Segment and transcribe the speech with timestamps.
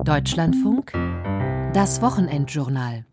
[0.00, 0.92] Deutschlandfunk,
[1.74, 3.04] das Wochenendjournal.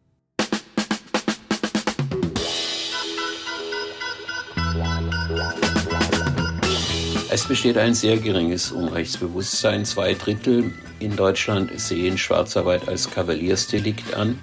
[7.29, 9.86] Es besteht ein sehr geringes Unrechtsbewusstsein.
[9.86, 14.39] Zwei Drittel in Deutschland sehen Schwarzarbeit als Kavaliersdelikt an.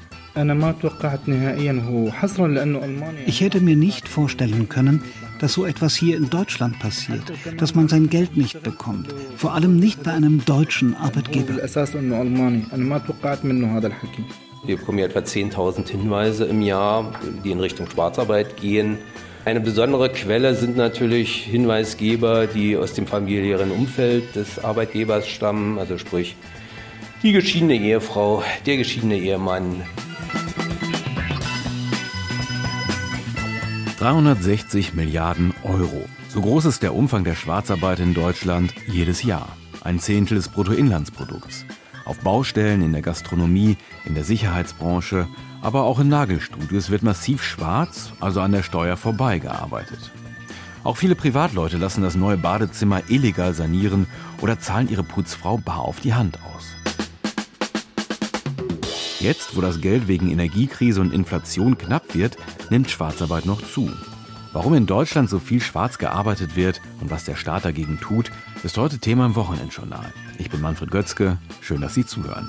[3.27, 5.03] Ich hätte mir nicht vorstellen können,
[5.39, 9.79] dass so etwas hier in Deutschland passiert, dass man sein Geld nicht bekommt, vor allem
[9.79, 11.55] nicht bei einem deutschen Arbeitgeber.
[14.65, 17.13] Wir bekommen ja etwa 10.000 Hinweise im Jahr,
[17.45, 18.99] die in Richtung Schwarzarbeit gehen.
[19.47, 25.99] Eine besondere Quelle sind natürlich Hinweisgeber, die aus dem familiären Umfeld des Arbeitgebers stammen, also
[25.99, 26.37] sprich
[27.23, 29.83] die geschiedene Ehefrau, der geschiedene Ehemann,
[33.99, 36.05] 360 Milliarden Euro.
[36.29, 39.49] So groß ist der Umfang der Schwarzarbeit in Deutschland jedes Jahr.
[39.83, 41.65] Ein Zehntel des Bruttoinlandsprodukts.
[42.05, 45.27] Auf Baustellen, in der Gastronomie, in der Sicherheitsbranche,
[45.63, 50.13] aber auch in Nagelstudios wird massiv schwarz, also an der Steuer vorbeigearbeitet.
[50.85, 54.07] Auch viele Privatleute lassen das neue Badezimmer illegal sanieren
[54.41, 56.76] oder zahlen ihre Putzfrau bar auf die Hand aus.
[59.21, 62.37] Jetzt, wo das Geld wegen Energiekrise und Inflation knapp wird,
[62.69, 63.91] nimmt Schwarzarbeit noch zu.
[64.53, 68.31] Warum in Deutschland so viel schwarz gearbeitet wird und was der Staat dagegen tut,
[68.63, 70.13] ist heute Thema im Wochenendjournal.
[70.39, 72.47] Ich bin Manfred Götzke, schön, dass Sie zuhören.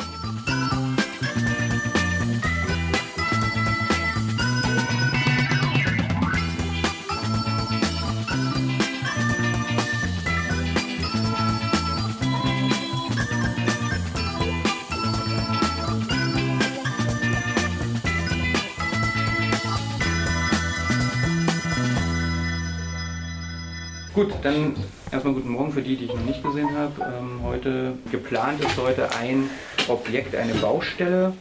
[24.42, 24.76] Dann
[25.12, 26.94] erstmal guten Morgen für die, die ich noch nicht gesehen habe.
[27.02, 29.50] Ähm, heute geplant ist heute ein
[29.88, 31.34] Objekt, eine Baustelle.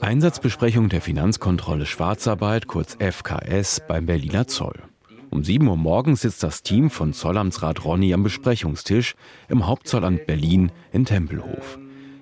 [0.00, 4.82] Einsatzbesprechung der Finanzkontrolle Schwarzarbeit, kurz FKS, beim Berliner Zoll.
[5.30, 9.14] Um 7 Uhr morgens sitzt das Team von Zollamtsrat Ronny am Besprechungstisch
[9.48, 11.78] im Hauptzollamt Berlin in Tempelhof.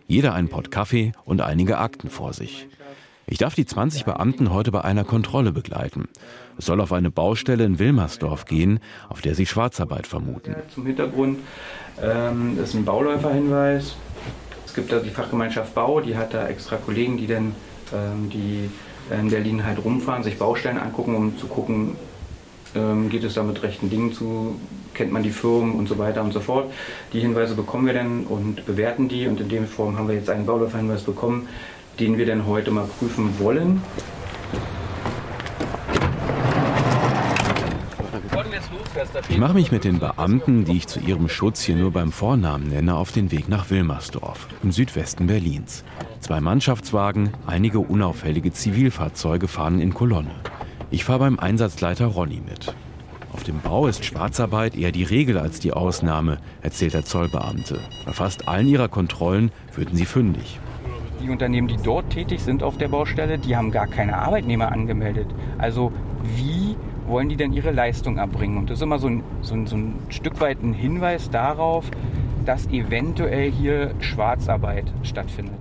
[0.08, 2.66] Jeder ein Pott Kaffee und einige Akten vor sich.
[3.28, 6.08] Ich darf die 20 Beamten heute bei einer Kontrolle begleiten.
[6.58, 10.56] Es soll auf eine Baustelle in Wilmersdorf gehen, auf der sie Schwarzarbeit vermuten.
[10.74, 11.40] Zum Hintergrund
[12.02, 13.94] ähm, ist ein Bauläuferhinweis.
[14.64, 17.54] Es gibt da die Fachgemeinschaft Bau, die hat da extra Kollegen, die dann
[17.92, 18.70] ähm, die
[19.10, 21.96] in Berlin halt rumfahren, sich Baustellen angucken, um zu gucken,
[22.74, 24.56] ähm, geht es da mit rechten Dingen zu,
[24.94, 26.72] kennt man die Firmen und so weiter und so fort.
[27.12, 30.30] Die Hinweise bekommen wir dann und bewerten die und in dem Form haben wir jetzt
[30.30, 31.48] einen Bauläuferhinweis bekommen,
[32.00, 33.82] den wir dann heute mal prüfen wollen.
[39.28, 42.68] Ich mache mich mit den Beamten, die ich zu ihrem Schutz hier nur beim Vornamen
[42.68, 45.84] nenne, auf den Weg nach Wilmersdorf im Südwesten Berlins.
[46.20, 50.34] Zwei Mannschaftswagen, einige unauffällige Zivilfahrzeuge fahren in Kolonne.
[50.90, 52.74] Ich fahre beim Einsatzleiter Ronny mit.
[53.32, 57.80] Auf dem Bau ist Schwarzarbeit eher die Regel als die Ausnahme, erzählt der Zollbeamte.
[58.04, 60.58] Bei fast allen ihrer Kontrollen würden sie fündig.
[61.22, 65.26] Die Unternehmen, die dort tätig sind auf der Baustelle, die haben gar keine Arbeitnehmer angemeldet.
[65.58, 65.92] Also
[66.36, 68.58] wie wollen die denn ihre Leistung erbringen?
[68.58, 71.90] Und das ist immer so ein, so ein, so ein Stück weit ein Hinweis darauf,
[72.44, 75.58] dass eventuell hier Schwarzarbeit stattfindet.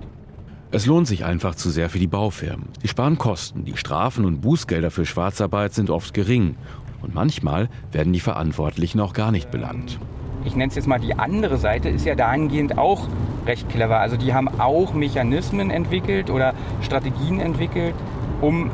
[0.72, 2.68] Es lohnt sich einfach zu sehr für die Baufirmen.
[2.82, 6.56] Die sparen Kosten, die Strafen und Bußgelder für Schwarzarbeit sind oft gering.
[7.02, 9.98] Und manchmal werden die Verantwortlichen auch gar nicht belangt
[10.46, 13.08] ich nenne es jetzt mal die andere Seite, ist ja dahingehend auch
[13.46, 13.98] recht clever.
[13.98, 17.94] Also die haben auch Mechanismen entwickelt oder Strategien entwickelt,
[18.40, 18.70] um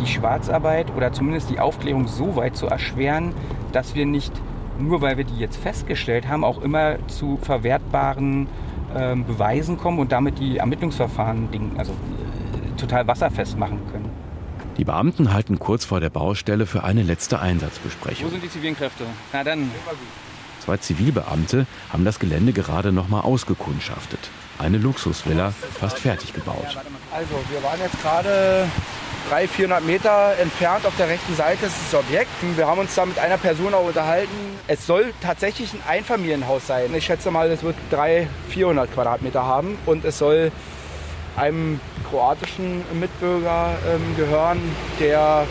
[0.00, 3.32] die Schwarzarbeit oder zumindest die Aufklärung so weit zu erschweren,
[3.72, 4.32] dass wir nicht,
[4.78, 8.48] nur weil wir die jetzt festgestellt haben, auch immer zu verwertbaren
[8.94, 14.10] äh, Beweisen kommen und damit die Ermittlungsverfahren also, äh, total wasserfest machen können.
[14.76, 18.26] Die Beamten halten kurz vor der Baustelle für eine letzte Einsatzbesprechung.
[18.26, 19.04] Wo sind die zivilen Kräfte?
[19.32, 19.70] Na dann.
[20.64, 24.30] Zwei Zivilbeamte haben das Gelände gerade noch mal ausgekundschaftet.
[24.58, 26.76] Eine Luxusvilla, fast fertig gebaut.
[27.12, 28.66] Also, wir waren jetzt gerade
[29.28, 32.30] 300, 400 Meter entfernt auf der rechten Seite ist das Objekt.
[32.56, 34.34] Wir haben uns da mit einer Person auch unterhalten.
[34.66, 36.94] Es soll tatsächlich ein Einfamilienhaus sein.
[36.94, 40.50] Ich schätze mal, es wird 300, 400 Quadratmeter haben und es soll
[41.36, 44.60] einem kroatischen Mitbürger ähm, gehören,
[44.98, 45.46] der,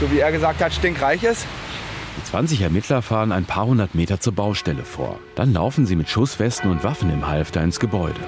[0.00, 1.46] so wie er gesagt hat, stinkreich ist.
[2.18, 5.18] Die 20 Ermittler fahren ein paar hundert Meter zur Baustelle vor.
[5.34, 8.20] Dann laufen sie mit Schusswesten und Waffen im Halfter ins Gebäude.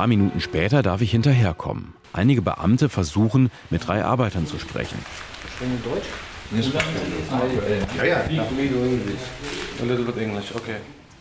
[0.00, 1.92] Paar Minuten später darf ich hinterherkommen.
[2.14, 4.96] Einige Beamte versuchen, mit drei Arbeitern zu sprechen.
[5.54, 6.06] Sprechen Deutsch?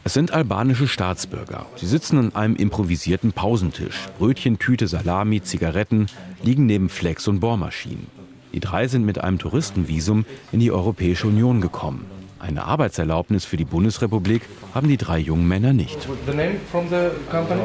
[0.06, 1.66] Es sind albanische Staatsbürger.
[1.76, 4.08] Sie sitzen an einem improvisierten Pausentisch.
[4.18, 6.06] Brötchen, Tüte, Salami, Zigaretten
[6.42, 8.08] liegen neben Flex und Bohrmaschinen.
[8.54, 10.24] Die drei sind mit einem Touristenvisum
[10.54, 12.06] in die Europäische Union gekommen.
[12.40, 14.44] Eine Arbeitserlaubnis für die Bundesrepublik
[14.74, 16.08] haben die drei jungen Männer nicht.
[16.25, 17.60] The name from the company?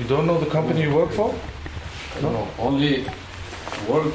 [0.00, 1.34] You don't know the company you work for?
[2.20, 3.04] No, only
[3.88, 4.12] work.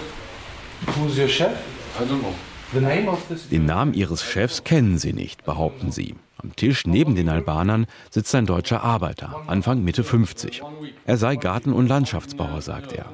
[0.95, 1.54] Who's your chef?
[2.00, 2.33] I don't know.
[2.74, 3.50] The name of this?
[3.50, 6.16] Den Namen ihres Chefs kennen sie nicht, behaupten sie.
[6.38, 10.62] Am Tisch neben den Albanern sitzt ein deutscher Arbeiter, Anfang Mitte 50.
[11.06, 13.06] Er sei Garten- und Landschaftsbauer, sagt er.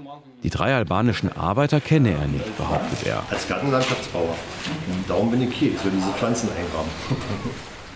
[0.43, 3.23] Die drei albanischen Arbeiter kenne er nicht, behauptet er.
[3.29, 4.35] Als Gartenlandschaftsbauer.
[5.07, 6.91] Darum bin ich hier, ich soll diese Pflanzen einrahmen.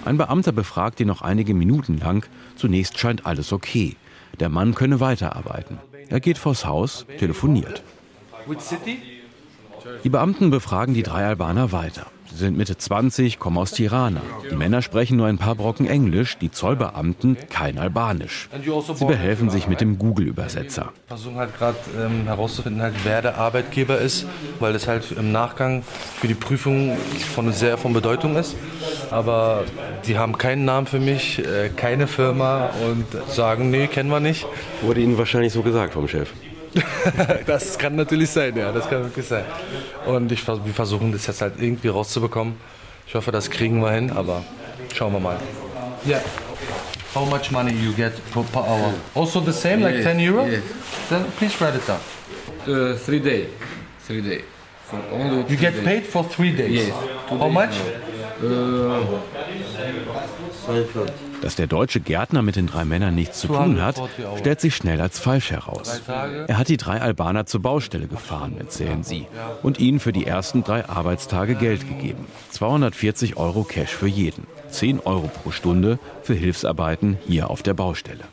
[0.04, 2.26] Ein Beamter befragt ihn noch einige Minuten lang.
[2.56, 3.96] Zunächst scheint alles okay.
[4.40, 5.80] Der Mann könne weiterarbeiten.
[6.10, 7.84] Er geht vors Haus, telefoniert.
[10.04, 12.08] Die Beamten befragen die drei Albaner weiter.
[12.32, 14.22] Sie sind Mitte 20, kommen aus Tirana.
[14.50, 18.50] Die Männer sprechen nur ein paar Brocken Englisch, die Zollbeamten kein Albanisch.
[18.96, 20.94] Sie behelfen sich mit dem Google-Übersetzer.
[21.08, 24.26] versuchen halt gerade ähm, herauszufinden, halt, wer der Arbeitgeber ist,
[24.60, 26.98] weil das halt im Nachgang für die Prüfung
[27.36, 28.56] von sehr von Bedeutung ist.
[29.10, 29.66] Aber
[30.08, 34.46] die haben keinen Namen für mich, äh, keine Firma und sagen, nee, kennen wir nicht.
[34.82, 36.30] Wurde Ihnen wahrscheinlich so gesagt vom Chef.
[37.46, 39.44] das kann natürlich sein, ja, das kann wirklich sein.
[40.06, 42.56] Und ich, wir versuchen das jetzt halt irgendwie rauszubekommen.
[43.08, 44.44] Ich hoffe, das kriegen wir hin, aber
[44.96, 45.38] schauen wir mal.
[46.08, 46.22] Yeah.
[47.14, 48.94] How much money you get per, per hour?
[49.14, 50.46] Also the same, like Yes, 10 euro?
[50.48, 50.62] yes.
[51.10, 52.00] Then please write it down.
[52.66, 53.48] Uh, three day.
[54.08, 54.44] Three day.
[54.86, 55.84] For only You get day.
[55.84, 56.88] paid for three days.
[56.88, 56.94] Yes.
[57.28, 57.76] Two How days much?
[58.42, 59.20] Uh,
[61.42, 64.38] Dass der deutsche Gärtner mit den drei Männern nichts zu tun hat, 240 Euro.
[64.38, 66.02] stellt sich schnell als falsch heraus.
[66.08, 69.28] Er hat die drei Albaner zur Baustelle gefahren, erzählen sie,
[69.64, 72.26] und ihnen für die ersten drei Arbeitstage Geld gegeben.
[72.52, 74.46] 240 Euro Cash für jeden.
[74.70, 78.24] 10 Euro pro Stunde für Hilfsarbeiten hier auf der Baustelle.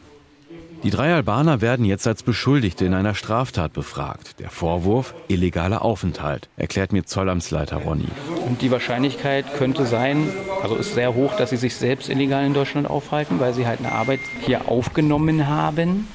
[0.84, 4.38] Die drei Albaner werden jetzt als Beschuldigte in einer Straftat befragt.
[4.38, 8.06] Der Vorwurf illegaler Aufenthalt, erklärt mir Zollamtsleiter Ronny.
[8.46, 10.30] Und die Wahrscheinlichkeit könnte sein,
[10.62, 13.80] also ist sehr hoch, dass sie sich selbst illegal in Deutschland aufhalten, weil sie halt
[13.80, 16.06] eine Arbeit hier aufgenommen haben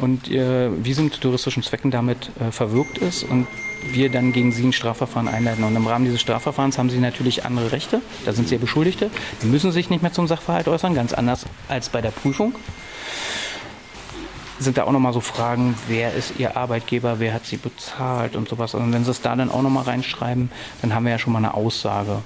[0.00, 3.46] und ihr Visum zu touristischen Zwecken damit äh, verwirkt ist und
[3.92, 5.62] wir dann gegen sie ein Strafverfahren einleiten.
[5.62, 8.00] Und im Rahmen dieses Strafverfahrens haben sie natürlich andere Rechte.
[8.24, 9.10] Da sind sie ja Beschuldigte.
[9.38, 12.54] Sie müssen sich nicht mehr zum Sachverhalt äußern, ganz anders als bei der Prüfung
[14.62, 18.48] sind da auch nochmal so Fragen, wer ist ihr Arbeitgeber, wer hat sie bezahlt und
[18.48, 18.74] sowas.
[18.74, 20.50] Und wenn sie es da dann auch nochmal reinschreiben,
[20.80, 22.22] dann haben wir ja schon mal eine Aussage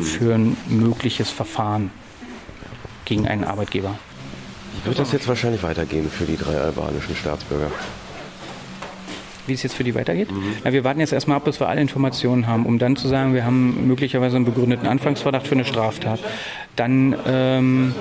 [0.00, 1.90] für ein mögliches Verfahren
[3.04, 3.98] gegen einen Arbeitgeber.
[4.84, 7.70] Wird das jetzt wahrscheinlich weitergehen für die drei albanischen Staatsbürger?
[9.46, 10.28] Wie es jetzt für die weitergeht?
[10.64, 13.34] Ja, wir warten jetzt erstmal ab, bis wir alle Informationen haben, um dann zu sagen,
[13.34, 16.20] wir haben möglicherweise einen begründeten Anfangsverdacht für eine Straftat.
[16.76, 17.94] Dann ähm,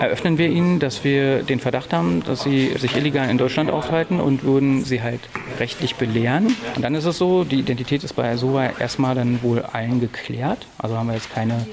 [0.00, 4.20] eröffnen wir ihnen, dass wir den Verdacht haben, dass sie sich illegal in Deutschland aufhalten
[4.20, 5.20] und würden sie halt
[5.58, 6.54] rechtlich belehren.
[6.76, 10.66] Und dann ist es so, die Identität ist bei Asova erstmal dann wohl allen geklärt.
[10.78, 11.66] Also haben wir jetzt keine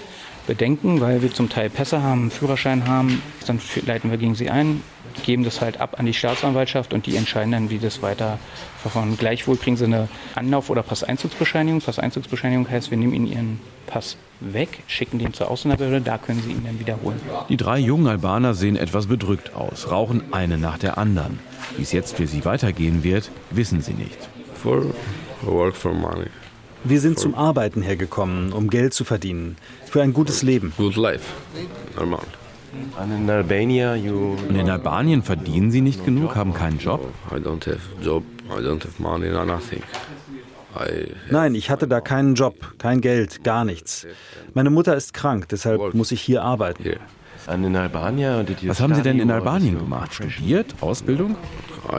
[0.48, 3.22] Bedenken, weil wir zum Teil Pässe haben, Führerschein haben.
[3.46, 4.82] Dann leiten wir gegen sie ein,
[5.24, 8.40] geben das halt ab an die Staatsanwaltschaft und die entscheiden dann, wie das weiter
[8.82, 9.18] verfahren.
[9.18, 11.82] Gleichwohl kriegen sie eine Anlauf- oder Passeinzugsbescheinigung.
[11.82, 16.52] Passeinzugsbescheinigung heißt, wir nehmen ihnen ihren Pass weg, schicken den zur Ausländerbehörde, da können sie
[16.52, 17.20] ihn dann wiederholen.
[17.50, 21.40] Die drei jungen Albaner sehen etwas bedrückt aus, rauchen eine nach der anderen.
[21.78, 24.18] Wie es jetzt für sie weitergehen wird, wissen sie nicht.
[24.62, 24.86] for
[25.44, 26.28] work for money.
[26.84, 29.58] Wir sind zum Arbeiten hergekommen, um Geld zu verdienen.
[29.86, 30.74] Für ein gutes Leben.
[30.78, 31.26] Good life.
[31.96, 32.26] Normal.
[32.98, 37.02] And in Albania, you Und in Albanien verdienen sie nicht genug, haben keinen Job.
[37.30, 38.24] I don't have job.
[38.48, 39.30] I don't have money.
[39.30, 39.82] No, nothing.
[40.76, 44.08] I Nein, ich hatte da keinen Job, kein Geld, gar nichts.
[44.54, 46.84] Meine Mutter ist krank, deshalb muss ich hier arbeiten.
[47.46, 50.14] Was haben Sie denn in Albanien gemacht?
[50.14, 50.76] Studiert?
[50.80, 51.36] Ausbildung?
[51.86, 51.90] Ich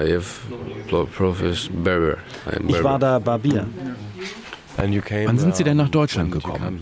[2.82, 2.98] war barber.
[2.98, 3.66] da Barbier.
[4.78, 6.80] And you came, Wann sind Sie denn nach uh, Deutschland gekommen?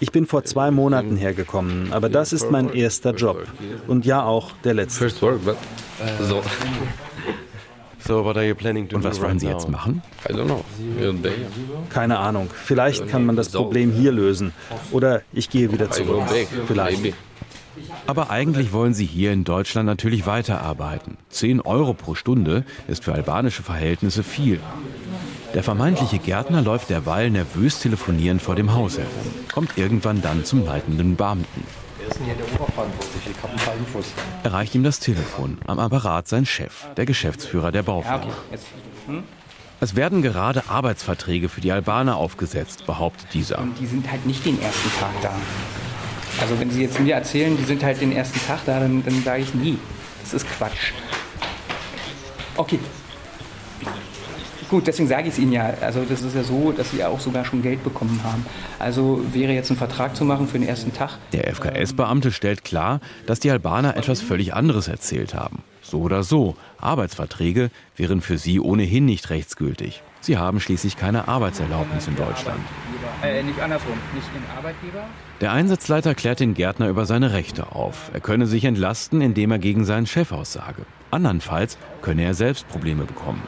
[0.00, 3.46] Ich bin vor zwei Monaten hergekommen, aber das ist mein erster Job.
[3.86, 5.08] Und ja auch der letzte.
[5.08, 6.42] So
[8.06, 10.02] So what are you planning to Und do was wollen Sie jetzt machen?
[10.28, 10.62] I don't know.
[11.00, 11.32] Your day.
[11.88, 12.50] Keine Ahnung.
[12.52, 14.52] Vielleicht kann man das Problem hier lösen.
[14.90, 16.24] Oder ich gehe wieder zurück.
[16.66, 17.14] Vielleicht.
[18.06, 21.16] Aber eigentlich wollen sie hier in Deutschland natürlich weiterarbeiten.
[21.30, 24.60] 10 Euro pro Stunde ist für albanische Verhältnisse viel.
[25.54, 30.64] Der vermeintliche Gärtner läuft derweil nervös telefonierend vor dem Haus herum, kommt irgendwann dann zum
[30.64, 31.64] leitenden Beamten.
[34.42, 37.84] Erreicht ihm das Telefon, am Apparat sein Chef, der Geschäftsführer der.
[37.84, 38.26] Baufirma.
[39.06, 39.22] Hm?
[39.80, 43.58] Es werden gerade Arbeitsverträge für die Albaner aufgesetzt, behauptet dieser.
[43.60, 45.32] Und die sind halt nicht den ersten Tag da.
[46.40, 49.22] Also wenn Sie jetzt mir erzählen, die sind halt den ersten Tag da, dann, dann
[49.22, 49.78] sage ich nie.
[50.22, 50.92] Das ist Quatsch.
[52.56, 52.80] Okay.
[54.68, 55.72] Gut, deswegen sage ich es Ihnen ja.
[55.80, 58.44] Also das ist ja so, dass Sie ja auch sogar schon Geld bekommen haben.
[58.78, 61.18] Also wäre jetzt ein Vertrag zu machen für den ersten Tag.
[61.32, 65.62] Der FKS-Beamte stellt klar, dass die Albaner etwas völlig anderes erzählt haben.
[65.82, 70.02] So oder so, Arbeitsverträge wären für sie ohnehin nicht rechtsgültig.
[70.20, 72.58] Sie haben schließlich keine Arbeitserlaubnis in Deutschland.
[73.22, 75.04] Äh, nicht andersrum, nicht den Arbeitgeber?
[75.42, 78.10] Der Einsatzleiter klärt den Gärtner über seine Rechte auf.
[78.14, 80.86] Er könne sich entlasten, indem er gegen seinen Chef aussage.
[81.10, 83.42] Andernfalls könne er selbst Probleme bekommen.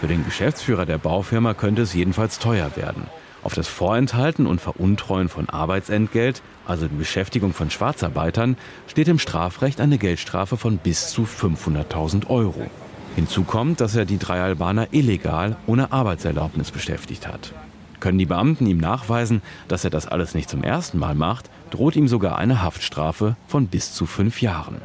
[0.00, 3.02] Für den Geschäftsführer der Baufirma könnte es jedenfalls teuer werden.
[3.42, 9.78] Auf das Vorenthalten und Veruntreuen von Arbeitsentgelt, also die Beschäftigung von Schwarzarbeitern, steht im Strafrecht
[9.78, 12.70] eine Geldstrafe von bis zu 500.000 Euro.
[13.14, 17.52] Hinzu kommt, dass er die drei Albaner illegal ohne Arbeitserlaubnis beschäftigt hat.
[17.98, 21.94] Können die Beamten ihm nachweisen, dass er das alles nicht zum ersten Mal macht, droht
[21.94, 24.76] ihm sogar eine Haftstrafe von bis zu fünf Jahren.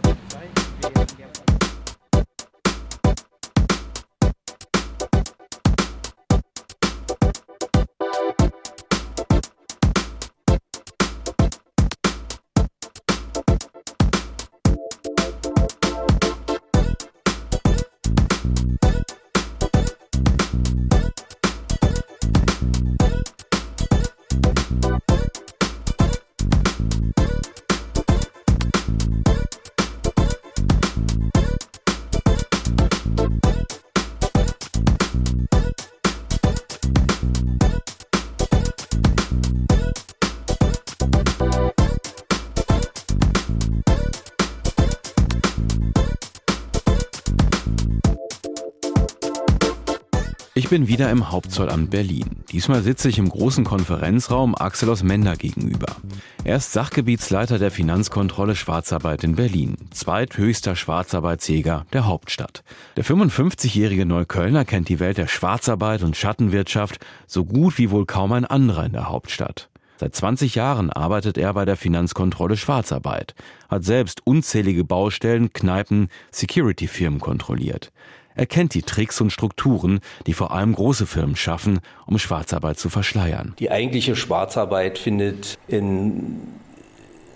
[50.76, 52.44] Bin wieder im Hauptzollamt Berlin.
[52.52, 55.96] Diesmal sitze ich im großen Konferenzraum Axelos Mender gegenüber.
[56.44, 62.66] Er ist Sachgebietsleiter der Finanzkontrolle Schwarzarbeit in Berlin, zweithöchster Schwarzarbeitsjäger der Hauptstadt.
[62.98, 68.34] Der 55-jährige Neuköllner kennt die Welt der Schwarzarbeit und Schattenwirtschaft so gut wie wohl kaum
[68.34, 69.70] ein anderer in der Hauptstadt.
[69.98, 73.34] Seit 20 Jahren arbeitet er bei der Finanzkontrolle Schwarzarbeit,
[73.70, 77.94] hat selbst unzählige Baustellen, Kneipen, Security-Firmen kontrolliert.
[78.36, 82.90] Er kennt die Tricks und Strukturen, die vor allem große Firmen schaffen, um Schwarzarbeit zu
[82.90, 83.54] verschleiern.
[83.60, 86.42] Die eigentliche Schwarzarbeit findet in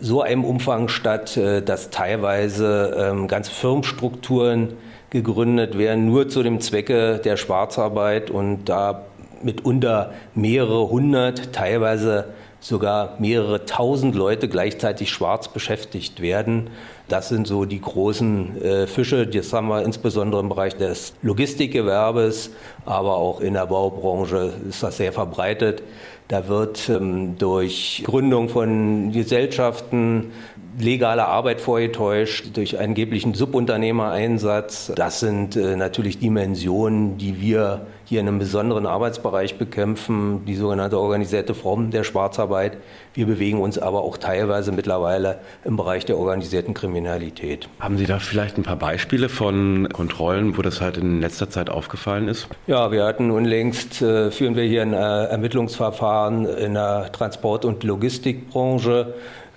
[0.02, 4.74] so einem Umfang statt, äh, dass teilweise ähm, ganze Firmenstrukturen
[5.10, 9.06] gegründet werden, nur zu dem Zwecke der Schwarzarbeit und da
[9.42, 16.70] mitunter mehrere hundert, teilweise sogar mehrere tausend Leute gleichzeitig schwarz beschäftigt werden.
[17.08, 19.26] Das sind so die großen äh, Fische.
[19.26, 22.52] Das haben wir insbesondere im Bereich des Logistikgewerbes,
[22.86, 25.82] aber auch in der Baubranche ist das sehr verbreitet.
[26.28, 30.32] Da wird ähm, durch Gründung von Gesellschaften
[30.78, 34.92] legale Arbeit vorgetäuscht, durch angeblichen Subunternehmereinsatz.
[34.96, 41.00] Das sind äh, natürlich Dimensionen, die wir hier in einem besonderen Arbeitsbereich bekämpfen, die sogenannte
[41.00, 42.78] organisierte Form der Schwarzarbeit.
[43.14, 47.70] Wir bewegen uns aber auch teilweise mittlerweile im Bereich der organisierten Kriminalität.
[47.80, 51.70] Haben Sie da vielleicht ein paar Beispiele von Kontrollen, wo das halt in letzter Zeit
[51.70, 52.48] aufgefallen ist?
[52.66, 57.84] Ja, wir hatten unlängst, äh, führen wir hier ein äh, Ermittlungsverfahren in der Transport- und
[57.84, 59.14] Logistikbranche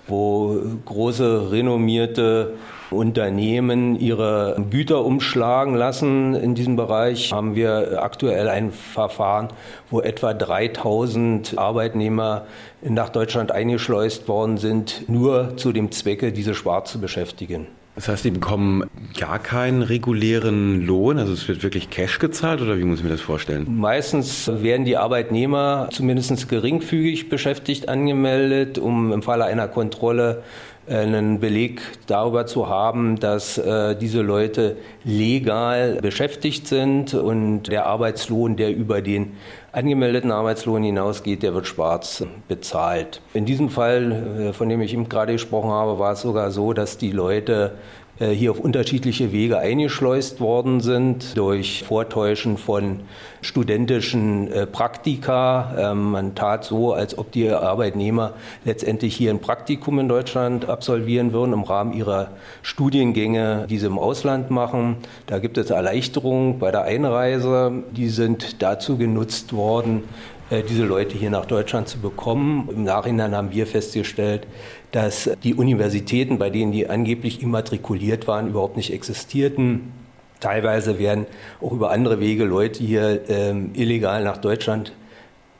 [0.07, 2.53] wo große renommierte
[2.93, 6.35] Unternehmen ihre Güter umschlagen lassen.
[6.35, 9.49] In diesem Bereich haben wir aktuell ein Verfahren,
[9.89, 12.45] wo etwa 3000 Arbeitnehmer
[12.81, 17.67] nach Deutschland eingeschleust worden sind, nur zu dem Zwecke, diese schwarz zu beschäftigen.
[17.95, 18.85] Das heißt, die bekommen
[19.19, 23.11] gar keinen regulären Lohn, also es wird wirklich Cash gezahlt oder wie muss ich mir
[23.11, 23.67] das vorstellen?
[23.77, 30.41] Meistens werden die Arbeitnehmer zumindest geringfügig beschäftigt angemeldet, um im Falle einer Kontrolle
[30.87, 38.55] einen Beleg darüber zu haben, dass äh, diese Leute legal beschäftigt sind und der Arbeitslohn,
[38.55, 39.33] der über den
[39.71, 43.21] angemeldeten Arbeitslohn hinausgeht, der wird schwarz bezahlt.
[43.33, 46.73] In diesem Fall, äh, von dem ich eben gerade gesprochen habe, war es sogar so,
[46.73, 47.71] dass die Leute
[48.19, 52.99] hier auf unterschiedliche Wege eingeschleust worden sind durch Vortäuschen von
[53.41, 55.91] studentischen äh, Praktika.
[55.91, 58.33] Ähm, man tat so, als ob die Arbeitnehmer
[58.65, 62.29] letztendlich hier ein Praktikum in Deutschland absolvieren würden im Rahmen ihrer
[62.61, 64.97] Studiengänge, die sie im Ausland machen.
[65.27, 67.83] Da gibt es Erleichterungen bei der Einreise.
[67.91, 70.03] Die sind dazu genutzt worden,
[70.49, 72.69] äh, diese Leute hier nach Deutschland zu bekommen.
[72.71, 74.47] Im Nachhinein haben wir festgestellt,
[74.93, 79.91] dass die Universitäten, bei denen die angeblich immatrikuliert waren, überhaupt nicht existierten.
[80.39, 81.25] Teilweise werden
[81.61, 84.93] auch über andere Wege Leute hier ähm, illegal nach Deutschland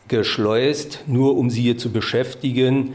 [0.08, 2.94] geschleust, nur um sie hier zu beschäftigen,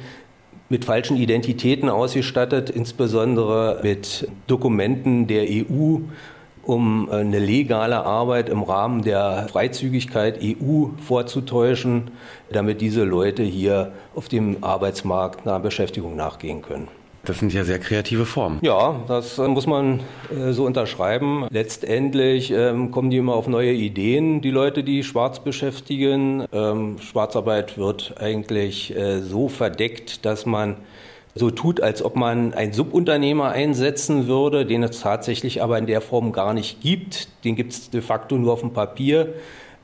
[0.69, 5.99] mit falschen Identitäten ausgestattet, insbesondere mit Dokumenten der EU,
[6.69, 12.11] um eine legale Arbeit im Rahmen der Freizügigkeit EU vorzutäuschen,
[12.53, 16.89] damit diese Leute hier auf dem Arbeitsmarkt einer Beschäftigung nachgehen können.
[17.25, 18.59] Das sind ja sehr kreative Formen.
[18.61, 21.47] Ja, das äh, muss man äh, so unterschreiben.
[21.51, 26.45] Letztendlich ähm, kommen die immer auf neue Ideen, die Leute, die schwarz beschäftigen.
[26.53, 30.77] Ähm, Schwarzarbeit wird eigentlich äh, so verdeckt, dass man
[31.35, 36.01] so tut, als ob man einen Subunternehmer einsetzen würde, den es tatsächlich aber in der
[36.01, 37.29] Form gar nicht gibt.
[37.45, 39.35] Den gibt es de facto nur auf dem Papier.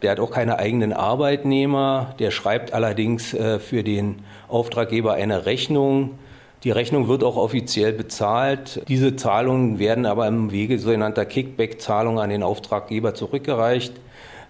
[0.03, 2.15] Der hat auch keine eigenen Arbeitnehmer.
[2.19, 4.17] Der schreibt allerdings äh, für den
[4.49, 6.19] Auftraggeber eine Rechnung
[6.65, 8.81] die Rechnung wird auch offiziell bezahlt.
[8.89, 13.93] Diese Zahlungen werden aber im Wege sogenannter Kickback-Zahlungen an den Auftraggeber zurückgereicht.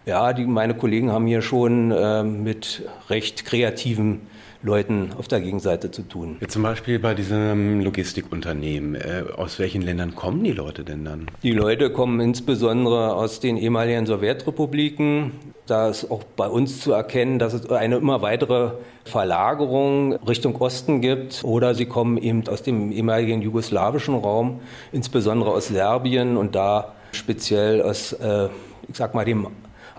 [0.07, 4.29] Ja, die, meine Kollegen haben hier schon äh, mit recht kreativen
[4.65, 6.39] Leuten auf der Gegenseite zu tun.
[6.49, 8.95] Zum Beispiel bei diesem Logistikunternehmen.
[8.95, 11.27] Äh, aus welchen Ländern kommen die Leute denn dann?
[11.43, 15.33] Die Leute kommen insbesondere aus den ehemaligen Sowjetrepubliken.
[15.67, 18.73] Da ist auch bei uns zu erkennen, dass es eine immer weitere
[19.05, 21.45] Verlagerung Richtung Osten gibt.
[21.45, 24.61] Oder sie kommen eben aus dem ehemaligen jugoslawischen Raum,
[24.93, 28.49] insbesondere aus Serbien und da speziell aus, äh,
[28.89, 29.47] ich sag mal, dem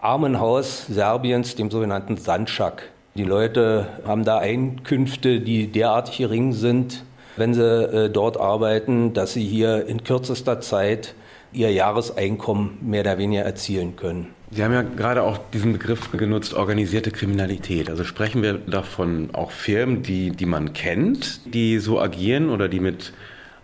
[0.02, 2.90] Armenhaus Serbiens, dem sogenannten Sandschak.
[3.18, 7.06] Die Leute haben da Einkünfte, die derartig gering sind,
[7.38, 11.16] wenn sie äh, dort arbeiten, dass sie hier in kürzester Zeit
[11.54, 14.34] ihr Jahreseinkommen mehr oder weniger erzielen können.
[14.52, 17.90] Sie haben ja gerade auch diesen Begriff genutzt, organisierte Kriminalität.
[17.90, 22.82] Also sprechen wir davon auch Firmen, die, die man kennt, die so agieren oder die
[22.82, 23.14] mit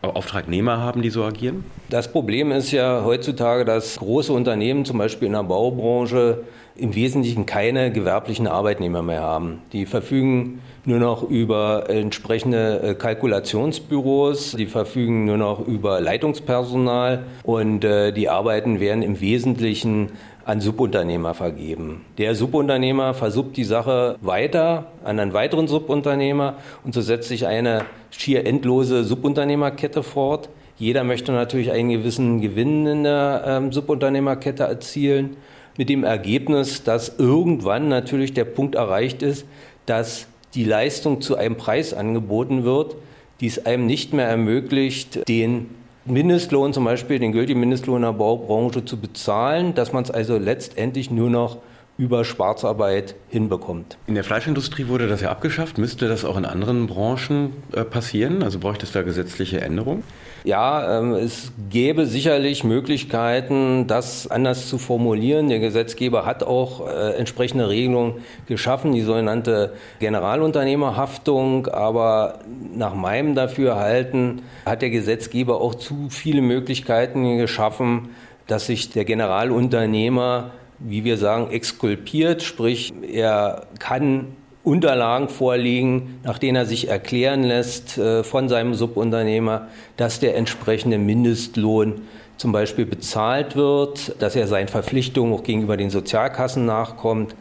[0.01, 1.65] Auftragnehmer haben, die so agieren?
[1.89, 7.45] Das Problem ist ja heutzutage, dass große Unternehmen, zum Beispiel in der Baubranche, im Wesentlichen
[7.45, 9.61] keine gewerblichen Arbeitnehmer mehr haben.
[9.73, 17.83] Die verfügen nur noch über entsprechende äh, Kalkulationsbüros, die verfügen nur noch über Leitungspersonal und
[17.83, 20.13] äh, die Arbeiten werden im Wesentlichen
[20.45, 22.05] an Subunternehmer vergeben.
[22.17, 27.85] Der Subunternehmer versubt die Sache weiter an einen weiteren Subunternehmer und so setzt sich eine
[28.09, 30.49] schier endlose Subunternehmerkette fort.
[30.77, 35.37] Jeder möchte natürlich einen gewissen Gewinn in der ähm, Subunternehmerkette erzielen
[35.77, 39.45] mit dem Ergebnis, dass irgendwann natürlich der Punkt erreicht ist,
[39.85, 42.95] dass die Leistung zu einem Preis angeboten wird,
[43.39, 45.69] die es einem nicht mehr ermöglicht, den
[46.05, 50.37] Mindestlohn zum Beispiel, den gültigen Mindestlohn in der Baubranche zu bezahlen, dass man es also
[50.37, 51.57] letztendlich nur noch
[52.01, 53.95] über Schwarzarbeit hinbekommt.
[54.07, 55.77] In der Fleischindustrie wurde das ja abgeschafft.
[55.77, 58.41] Müsste das auch in anderen Branchen äh, passieren?
[58.41, 60.01] Also bräuchte es da gesetzliche Änderungen?
[60.43, 65.49] Ja, ähm, es gäbe sicherlich Möglichkeiten, das anders zu formulieren.
[65.49, 68.15] Der Gesetzgeber hat auch äh, entsprechende Regelungen
[68.47, 71.67] geschaffen, die sogenannte Generalunternehmerhaftung.
[71.67, 72.39] Aber
[72.73, 78.09] nach meinem Dafürhalten hat der Gesetzgeber auch zu viele Möglichkeiten geschaffen,
[78.47, 80.49] dass sich der Generalunternehmer
[80.85, 84.27] wie wir sagen, exkulpiert, sprich er kann
[84.63, 89.67] Unterlagen vorliegen, nach denen er sich erklären lässt äh, von seinem Subunternehmer,
[89.97, 92.01] dass der entsprechende Mindestlohn
[92.37, 97.35] zum Beispiel bezahlt wird, dass er seinen Verpflichtungen auch gegenüber den Sozialkassen nachkommt,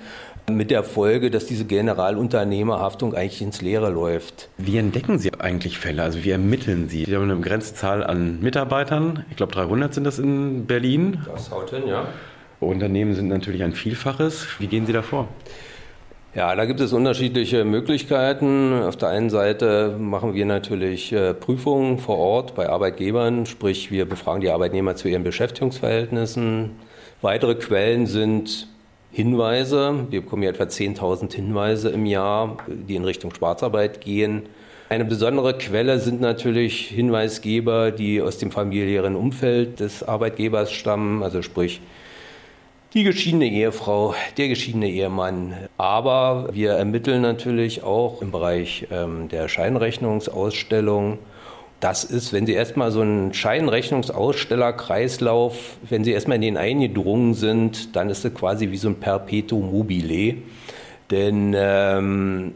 [0.48, 4.48] mit der Folge, dass diese Generalunternehmerhaftung eigentlich ins Leere läuft.
[4.58, 6.02] Wie entdecken Sie eigentlich Fälle?
[6.02, 7.04] Also wie ermitteln Sie?
[7.04, 9.24] Sie haben eine begrenzte Zahl an Mitarbeitern.
[9.30, 11.18] Ich glaube 300 sind das in Berlin.
[11.32, 12.08] Das haut hin, ja.
[12.68, 14.46] Unternehmen sind natürlich ein Vielfaches.
[14.58, 15.28] Wie gehen Sie da vor?
[16.34, 18.72] Ja, da gibt es unterschiedliche Möglichkeiten.
[18.84, 24.08] Auf der einen Seite machen wir natürlich äh, Prüfungen vor Ort bei Arbeitgebern, sprich wir
[24.08, 26.70] befragen die Arbeitnehmer zu ihren Beschäftigungsverhältnissen.
[27.20, 28.68] Weitere Quellen sind
[29.10, 30.06] Hinweise.
[30.10, 34.42] Wir bekommen ja etwa 10.000 Hinweise im Jahr, die in Richtung Schwarzarbeit gehen.
[34.88, 41.42] Eine besondere Quelle sind natürlich Hinweisgeber, die aus dem familiären Umfeld des Arbeitgebers stammen, also
[41.42, 41.80] sprich
[42.94, 45.54] die geschiedene Ehefrau, der geschiedene Ehemann.
[45.76, 51.18] Aber wir ermitteln natürlich auch im Bereich ähm, der Scheinrechnungsausstellung.
[51.78, 57.94] Das ist, wenn Sie erstmal so einen Scheinrechnungsausstellerkreislauf, wenn Sie erstmal in den eingedrungen sind,
[57.96, 60.38] dann ist es quasi wie so ein Perpetuum mobile.
[61.10, 62.54] Denn ähm,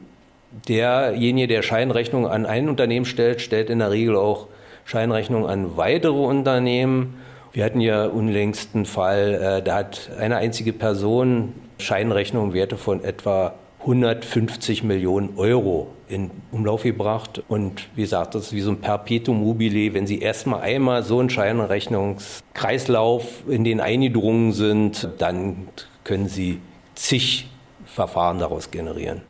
[0.68, 4.49] derjenige, der Scheinrechnung an ein Unternehmen stellt, stellt in der Regel auch
[4.85, 7.20] Scheinrechnung an weitere Unternehmen.
[7.54, 13.04] Wir hatten ja unlängst einen Fall, äh, da hat eine einzige Person Scheinrechnungen Werte von
[13.04, 17.44] etwa 150 Millionen Euro in Umlauf gebracht.
[17.46, 19.94] Und wie gesagt, das ist wie so ein Perpetuum mobile.
[19.94, 25.68] Wenn Sie erstmal einmal so einen Scheinrechnungskreislauf in den eingedrungen sind, dann
[26.02, 26.60] können Sie
[26.96, 27.48] zig
[27.86, 29.22] Verfahren daraus generieren.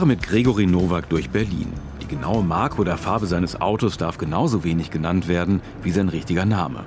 [0.00, 1.74] Fahre mit Gregory Nowak durch Berlin.
[2.00, 6.46] Die genaue Marke oder Farbe seines Autos darf genauso wenig genannt werden wie sein richtiger
[6.46, 6.84] Name.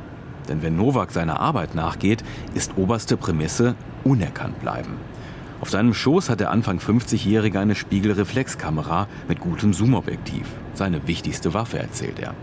[0.50, 2.24] Denn wenn Nowak seiner Arbeit nachgeht,
[2.56, 4.94] ist oberste Prämisse unerkannt bleiben.
[5.62, 10.48] Auf seinem Schoß hat der Anfang 50-Jährige eine Spiegelreflexkamera mit gutem Zoomobjektiv.
[10.74, 12.34] Seine wichtigste Waffe, erzählt er.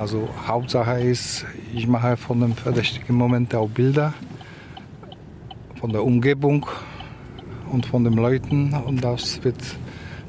[0.00, 4.14] Also Hauptsache ist, ich mache von dem verdächtigen Moment auch Bilder
[5.78, 6.64] von der Umgebung
[7.70, 9.58] und von den Leuten und das wird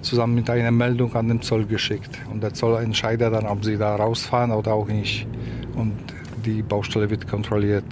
[0.02, 2.18] zusammen mit einer Meldung an den Zoll geschickt.
[2.32, 5.28] Und der Zoll entscheidet dann, ob sie da rausfahren oder auch nicht.
[5.76, 5.98] Und
[6.46, 7.86] die Baustelle wird kontrolliert.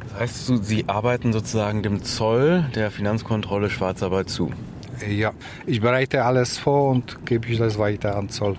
[0.00, 4.50] Das heißt, Sie arbeiten sozusagen dem Zoll, der Finanzkontrolle Schwarzarbeit zu?
[5.06, 5.32] Ja,
[5.66, 8.56] ich bereite alles vor und gebe ich das weiter an Zoll.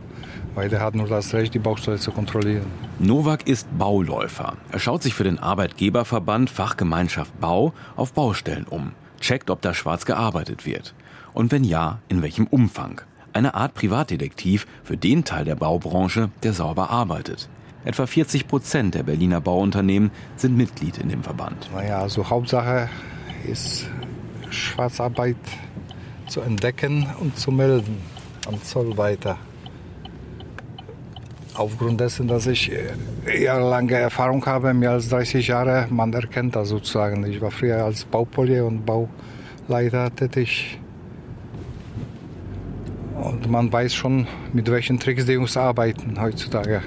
[0.54, 2.66] Weil der hat nur das Recht, die Baustelle zu kontrollieren.
[3.00, 4.54] Nowak ist Bauläufer.
[4.72, 10.06] Er schaut sich für den Arbeitgeberverband Fachgemeinschaft Bau auf Baustellen um, checkt, ob da schwarz
[10.06, 10.96] gearbeitet wird.
[11.38, 13.00] Und wenn ja, in welchem Umfang?
[13.32, 17.48] Eine Art Privatdetektiv für den Teil der Baubranche, der sauber arbeitet.
[17.86, 21.70] Etwa 40 Prozent der Berliner Bauunternehmen sind Mitglied in dem Verband.
[21.72, 22.90] Naja, also Hauptsache
[23.48, 23.88] ist
[24.50, 25.36] Schwarzarbeit
[26.26, 28.02] zu entdecken und zu melden
[28.48, 29.38] am Zoll weiter.
[31.54, 32.72] Aufgrund dessen, dass ich
[33.32, 37.24] jahrelange Erfahrung habe, mehr als 30 Jahre, man erkennt das sozusagen.
[37.28, 40.80] Ich war früher als Baupolier und Bauleiter tätig
[43.38, 46.82] und man weiß schon, mit welchen Tricks die Jungs arbeiten heutzutage.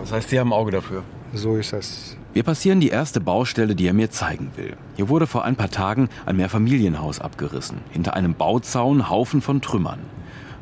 [0.00, 1.04] Das heißt, Sie haben ein Auge dafür?
[1.32, 2.16] So ist es.
[2.32, 4.76] Wir passieren die erste Baustelle, die er mir zeigen will.
[4.96, 7.78] Hier wurde vor ein paar Tagen ein Mehrfamilienhaus abgerissen.
[7.90, 10.00] Hinter einem Bauzaun Haufen von Trümmern.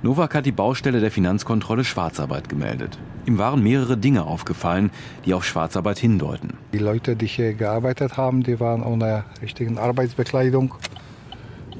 [0.02, 2.98] Novak hat die Baustelle der Finanzkontrolle Schwarzarbeit gemeldet.
[3.24, 4.90] Ihm waren mehrere Dinge aufgefallen,
[5.24, 6.54] die auf Schwarzarbeit hindeuten.
[6.74, 10.74] Die Leute, die hier gearbeitet haben, die waren ohne richtigen Arbeitsbekleidung.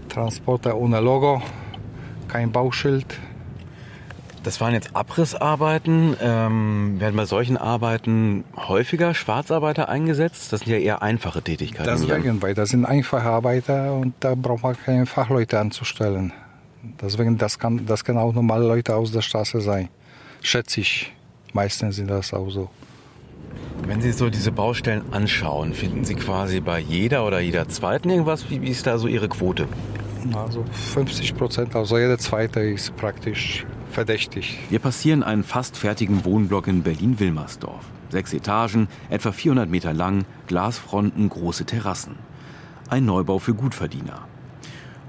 [0.08, 1.42] Transporter ohne Logo
[2.28, 3.18] kein Bauschild.
[4.46, 6.16] Das waren jetzt Abrissarbeiten.
[6.22, 10.52] Ähm, werden bei solchen Arbeiten häufiger Schwarzarbeiter eingesetzt?
[10.52, 11.90] Das sind ja eher einfache Tätigkeiten.
[11.90, 16.32] Deswegen, weil das sind einfache Arbeiter und da braucht man keine Fachleute anzustellen.
[17.02, 19.88] Deswegen, das kann, das kann auch normale Leute aus der Straße sein.
[20.42, 21.12] Schätze ich.
[21.52, 22.70] Meistens sind das auch so.
[23.84, 28.48] Wenn Sie so diese Baustellen anschauen, finden Sie quasi bei jeder oder jeder zweiten irgendwas?
[28.48, 29.66] Wie ist da so Ihre Quote?
[30.34, 34.58] Also 50 Prozent, also jeder zweite ist praktisch verdächtig.
[34.68, 37.82] Wir passieren einen fast fertigen Wohnblock in Berlin-Wilmersdorf.
[38.10, 42.16] Sechs Etagen, etwa 400 Meter lang, Glasfronten, große Terrassen.
[42.90, 44.28] Ein Neubau für Gutverdiener.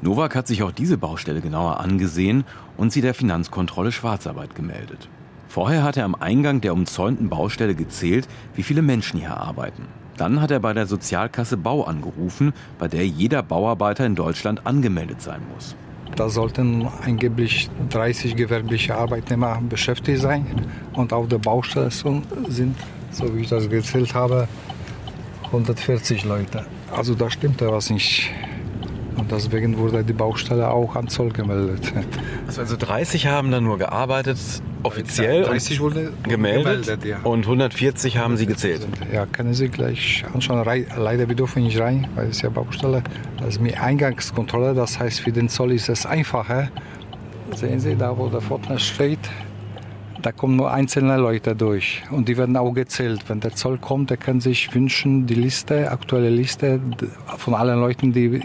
[0.02, 2.46] Novak hat sich auch diese Baustelle genauer angesehen
[2.78, 5.10] und sie der Finanzkontrolle Schwarzarbeit gemeldet.
[5.50, 9.84] Vorher hat er am Eingang der umzäunten Baustelle gezählt, wie viele Menschen hier arbeiten.
[10.16, 15.22] Dann hat er bei der Sozialkasse Bau angerufen, bei der jeder Bauarbeiter in Deutschland angemeldet
[15.22, 15.76] sein muss.
[16.18, 20.48] Da sollten angeblich 30 gewerbliche Arbeitnehmer beschäftigt sein.
[20.94, 22.76] Und auf der Baustelle sind,
[23.12, 24.48] so wie ich das gezählt habe,
[25.46, 26.66] 140 Leute.
[26.92, 28.32] Also da stimmt ja was nicht.
[29.16, 31.94] Und deswegen wurde die Baustelle auch an Zoll gemeldet.
[32.48, 34.40] Also 30 haben da nur gearbeitet,
[34.84, 37.20] offiziell 30 wurde gemeldet, ja.
[37.24, 38.88] und 140 haben Sie gezählt.
[39.12, 40.66] Ja, können Sie gleich anschauen.
[40.98, 43.04] Leider wir dürfen nicht rein, weil es ja Baustelle.
[43.38, 46.70] Das ist mit Eingangskontrolle, das heißt für den Zoll ist es einfacher.
[47.56, 49.20] Sehen Sie, da wo der Pförtner steht,
[50.22, 53.22] da kommen nur einzelne Leute durch und die werden auch gezählt.
[53.28, 56.82] Wenn der Zoll kommt, der kann sich wünschen, die Liste, aktuelle Liste
[57.38, 58.42] von allen Leuten, die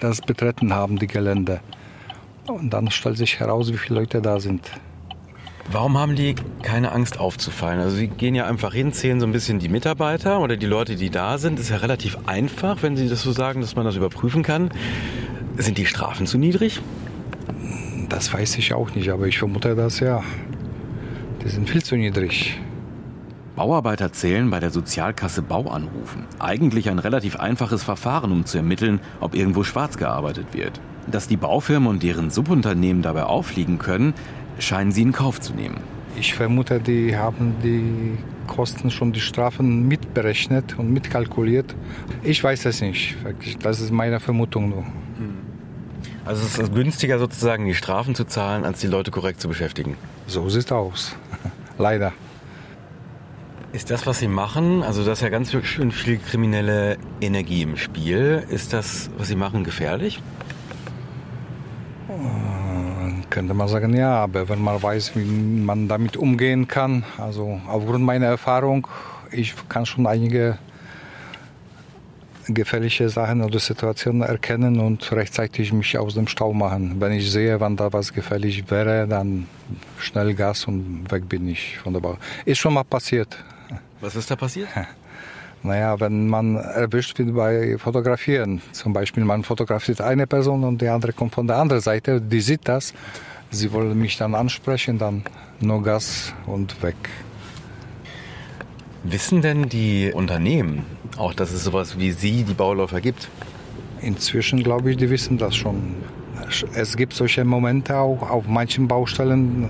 [0.00, 1.60] das betreten haben, die Gelände.
[2.46, 4.70] Und dann stellt sich heraus, wie viele Leute da sind.
[5.72, 7.80] Warum haben die keine Angst aufzufallen?
[7.80, 10.94] Also sie gehen ja einfach hin, zählen so ein bisschen die Mitarbeiter oder die Leute,
[10.94, 11.58] die da sind.
[11.58, 14.70] Ist ja relativ einfach, wenn Sie das so sagen, dass man das überprüfen kann.
[15.56, 16.80] Sind die Strafen zu niedrig?
[18.08, 20.22] Das weiß ich auch nicht, aber ich vermute das ja.
[21.42, 22.60] Die sind viel zu niedrig.
[23.56, 26.26] Bauarbeiter zählen bei der Sozialkasse Bau anrufen.
[26.38, 30.80] Eigentlich ein relativ einfaches Verfahren, um zu ermitteln, ob irgendwo schwarz gearbeitet wird.
[31.06, 34.12] Dass die Baufirmen und deren Subunternehmen dabei auffliegen können,
[34.58, 35.80] scheinen sie in Kauf zu nehmen.
[36.18, 41.74] Ich vermute, die haben die Kosten schon die Strafen mitberechnet und mitkalkuliert.
[42.22, 43.16] Ich weiß es nicht.
[43.62, 44.84] Das ist meine Vermutung nur.
[46.24, 49.96] Also es ist günstiger sozusagen die Strafen zu zahlen, als die Leute korrekt zu beschäftigen.
[50.26, 51.14] So sieht es aus.
[51.78, 52.12] Leider.
[53.72, 57.76] Ist das, was Sie machen, also da ist ja ganz schön viel kriminelle Energie im
[57.76, 60.22] Spiel, ist das, was Sie machen, gefährlich?
[63.36, 68.02] Könnte man sagen, ja, aber wenn man weiß, wie man damit umgehen kann, also aufgrund
[68.02, 68.86] meiner Erfahrung,
[69.30, 70.56] ich kann schon einige
[72.46, 76.98] gefährliche Sachen oder Situationen erkennen und rechtzeitig mich aus dem Stau machen.
[76.98, 79.46] Wenn ich sehe, wann da was gefährlich wäre, dann
[79.98, 82.16] schnell Gas und weg bin ich von der Bau.
[82.46, 83.36] Ist schon mal passiert.
[84.00, 84.68] Was ist da passiert?
[85.66, 90.88] Naja, wenn man erwischt wird bei Fotografieren, zum Beispiel man fotografiert eine Person und die
[90.88, 92.94] andere kommt von der anderen Seite, die sieht das,
[93.50, 95.24] sie wollen mich dann ansprechen, dann
[95.58, 96.94] nur Gas und weg.
[99.02, 100.84] Wissen denn die Unternehmen
[101.16, 103.28] auch, dass es sowas wie Sie, die Bauläufer, gibt?
[104.00, 105.96] Inzwischen glaube ich, die wissen das schon.
[106.74, 109.68] Es gibt solche Momente auch auf manchen Baustellen.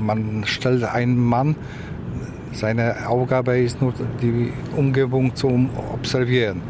[0.00, 1.54] Man stellt einen Mann,
[2.52, 6.62] seine Aufgabe ist nur, die Umgebung zu observieren.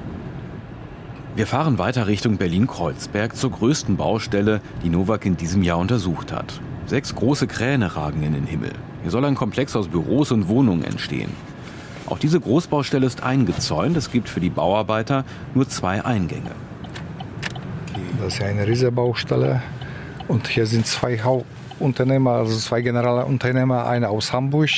[1.36, 6.60] Wir fahren weiter Richtung Berlin-Kreuzberg zur größten Baustelle, die Novak in diesem Jahr untersucht hat.
[6.86, 8.72] Sechs große Kräne ragen in den Himmel.
[9.02, 11.30] Hier soll ein Komplex aus Büros und Wohnungen entstehen.
[12.06, 13.96] Auch diese Großbaustelle ist eingezäunt.
[13.96, 16.50] Es gibt für die Bauarbeiter nur zwei Eingänge.
[18.20, 19.62] Das ist eine riesige Baustelle.
[20.26, 24.70] Und hier sind zwei Hauptunternehmer, also zwei Generalunternehmer, einer aus Hamburg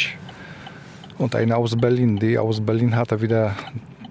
[1.20, 2.18] und einer aus Berlin.
[2.18, 3.54] Die aus Berlin hat er wieder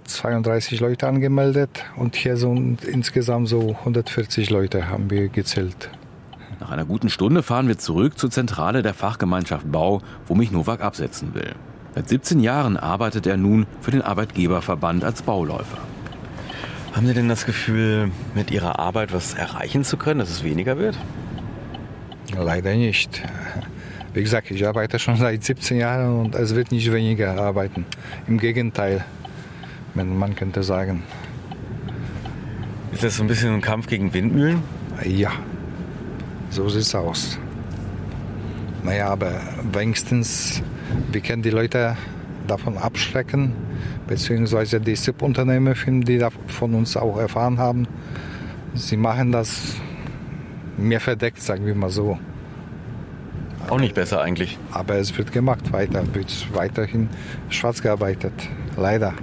[0.06, 5.90] 32 Leute angemeldet und hier sind insgesamt so 140 Leute haben wir gezählt.
[6.60, 10.82] Nach einer guten Stunde fahren wir zurück zur Zentrale der Fachgemeinschaft Bau, wo mich Novak
[10.82, 11.56] absetzen will.
[11.96, 15.78] Seit 17 Jahren arbeitet er nun für den Arbeitgeberverband als Bauläufer.
[16.94, 20.78] Haben Sie denn das Gefühl, mit Ihrer Arbeit was erreichen zu können, dass es weniger
[20.78, 20.98] wird?
[22.38, 23.24] Leider nicht.
[24.14, 27.86] Wie gesagt, ich arbeite schon seit 17 Jahren und es wird nicht weniger arbeiten.
[28.28, 29.06] Im Gegenteil,
[29.94, 31.04] man könnte sagen.
[32.92, 34.64] Ist das so ein bisschen ein Kampf gegen Windmühlen?
[35.06, 35.32] Ja,
[36.50, 37.38] so sieht es aus.
[38.84, 39.40] Naja, aber
[39.72, 40.64] wenigstens,
[41.12, 41.96] wir können die Leute
[42.48, 43.54] davon abschrecken,
[44.08, 47.88] beziehungsweise die SIP-Unternehmen, die von uns auch erfahren haben,
[48.74, 49.76] sie machen das
[50.78, 52.18] mehr verdeckt, sagen wir mal so.
[53.68, 54.58] Auch nicht besser eigentlich.
[54.72, 57.10] Aber es wird gemacht weiter, wird weiterhin
[57.50, 58.34] schwarz gearbeitet.
[58.78, 59.14] Leider.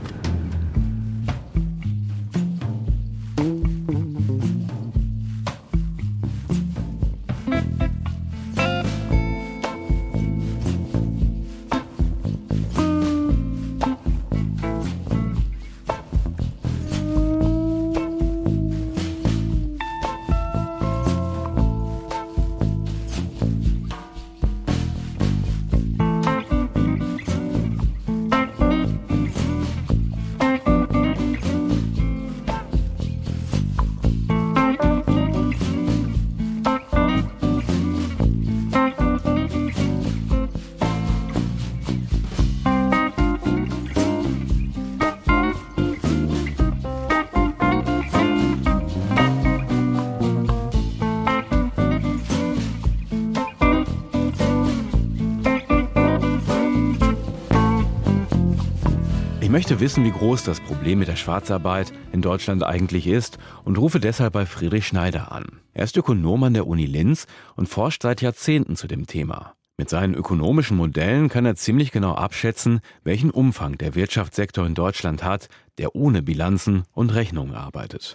[59.66, 63.98] Möchte wissen, wie groß das Problem mit der Schwarzarbeit in Deutschland eigentlich ist und rufe
[63.98, 65.61] deshalb bei Friedrich Schneider an.
[65.74, 67.26] Er ist Ökonom an der Uni Linz
[67.57, 69.55] und forscht seit Jahrzehnten zu dem Thema.
[69.76, 75.24] Mit seinen ökonomischen Modellen kann er ziemlich genau abschätzen, welchen Umfang der Wirtschaftssektor in Deutschland
[75.24, 75.48] hat,
[75.79, 78.14] der ohne Bilanzen und Rechnungen arbeitet.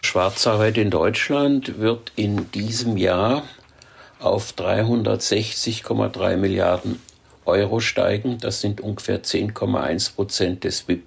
[0.00, 3.44] Schwarzarbeit in Deutschland wird in diesem Jahr
[4.18, 6.98] auf 360,3 Milliarden
[7.44, 8.38] Euro steigen.
[8.38, 11.02] Das sind ungefähr 10,1 Prozent des BIP.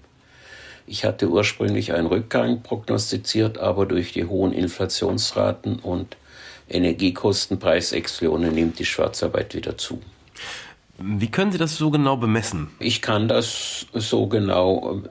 [0.88, 6.15] Ich hatte ursprünglich einen Rückgang prognostiziert, aber durch die hohen Inflationsraten und
[6.69, 10.02] Energiekostenpreisexplosionen nimmt die Schwarzarbeit wieder zu.
[10.98, 12.69] Wie können Sie das so genau bemessen?
[12.80, 15.02] Ich kann das so genau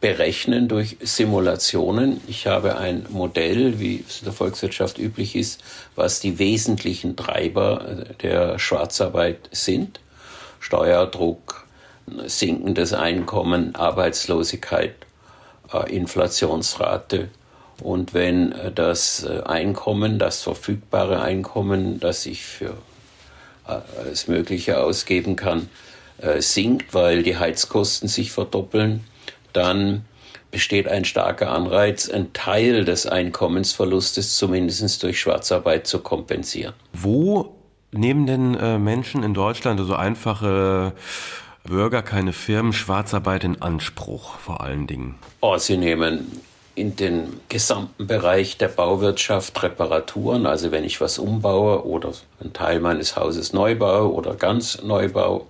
[0.00, 2.20] berechnen durch Simulationen.
[2.28, 5.62] Ich habe ein Modell, wie es in der Volkswirtschaft üblich ist,
[5.96, 9.98] was die wesentlichen Treiber der Schwarzarbeit sind.
[10.60, 11.66] Steuerdruck,
[12.26, 14.94] sinkendes Einkommen, Arbeitslosigkeit,
[15.72, 17.28] äh, Inflationsrate.
[17.82, 22.74] Und wenn das Einkommen, das verfügbare Einkommen, das ich für
[23.64, 25.68] alles Mögliche ausgeben kann,
[26.18, 29.04] äh, sinkt, weil die Heizkosten sich verdoppeln,
[29.52, 30.04] dann
[30.50, 36.74] besteht ein starker Anreiz, einen Teil des Einkommensverlustes zumindest durch Schwarzarbeit zu kompensieren.
[36.92, 37.54] Wo
[37.92, 40.92] nehmen denn äh, Menschen in Deutschland, also einfache
[41.64, 45.16] Bürger, keine Firmen, Schwarzarbeit in Anspruch vor allen Dingen?
[45.40, 46.40] Oh, sie nehmen
[46.74, 52.80] in den gesamten Bereich der Bauwirtschaft Reparaturen, also wenn ich was umbaue oder einen Teil
[52.80, 55.42] meines Hauses neu baue oder ganz neu baue,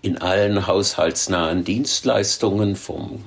[0.00, 3.24] in allen haushaltsnahen Dienstleistungen vom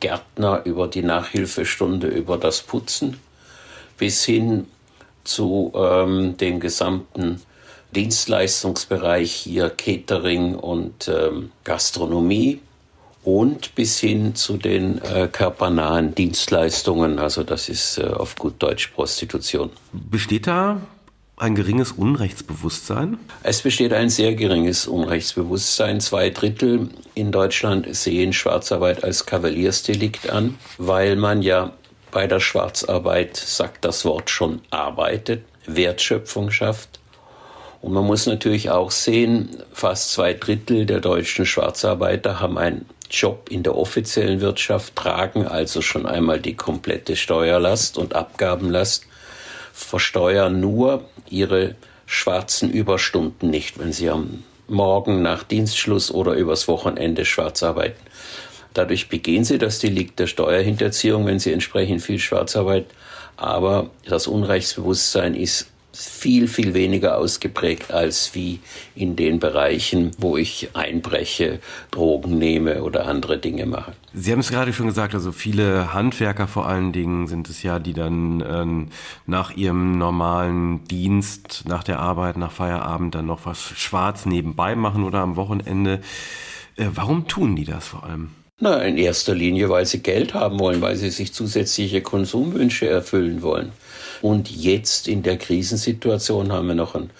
[0.00, 3.20] Gärtner über die Nachhilfestunde, über das Putzen
[3.96, 4.66] bis hin
[5.24, 7.42] zu ähm, dem gesamten
[7.94, 12.60] Dienstleistungsbereich hier Catering und ähm, Gastronomie
[13.22, 17.18] und bis hin zu den äh, körpernahen Dienstleistungen.
[17.18, 19.70] Also das ist äh, auf gut Deutsch Prostitution.
[19.92, 20.80] Besteht da
[21.36, 23.18] ein geringes Unrechtsbewusstsein?
[23.42, 26.00] Es besteht ein sehr geringes Unrechtsbewusstsein.
[26.00, 31.72] Zwei Drittel in Deutschland sehen Schwarzarbeit als Kavaliersdelikt an, weil man ja
[32.10, 37.00] bei der Schwarzarbeit, sagt das Wort schon, arbeitet, Wertschöpfung schafft.
[37.86, 43.46] Und man muss natürlich auch sehen, fast zwei Drittel der deutschen Schwarzarbeiter haben ein Job
[43.48, 49.06] in der offiziellen Wirtschaft tragen also schon einmal die komplette Steuerlast und Abgabenlast,
[49.72, 57.24] versteuern nur ihre schwarzen Überstunden nicht, wenn sie am Morgen nach Dienstschluss oder übers Wochenende
[57.24, 58.02] schwarz arbeiten.
[58.74, 62.86] Dadurch begehen sie das Delikt der Steuerhinterziehung, wenn sie entsprechend viel Schwarzarbeit.
[63.36, 68.60] Aber das Unrechtsbewusstsein ist viel, viel weniger ausgeprägt als wie
[68.94, 73.92] in den Bereichen, wo ich einbreche, Drogen nehme oder andere Dinge mache.
[74.12, 77.78] Sie haben es gerade schon gesagt, also viele Handwerker vor allen Dingen sind es ja,
[77.78, 78.88] die dann ähm,
[79.26, 85.04] nach ihrem normalen Dienst, nach der Arbeit, nach Feierabend dann noch was schwarz nebenbei machen
[85.04, 86.00] oder am Wochenende.
[86.76, 88.30] Äh, warum tun die das vor allem?
[88.58, 93.42] Na, in erster Linie, weil sie Geld haben wollen, weil sie sich zusätzliche Konsumwünsche erfüllen
[93.42, 93.72] wollen.
[94.22, 97.10] Und jetzt in der Krisensituation haben wir noch einen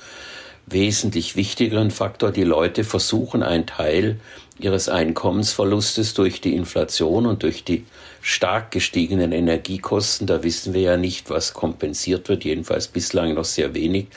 [0.66, 2.32] wesentlich wichtigeren Faktor.
[2.32, 4.20] Die Leute versuchen einen Teil
[4.58, 7.84] ihres Einkommensverlustes durch die Inflation und durch die
[8.26, 13.72] stark gestiegenen Energiekosten, da wissen wir ja nicht, was kompensiert wird, jedenfalls bislang noch sehr
[13.72, 14.08] wenig,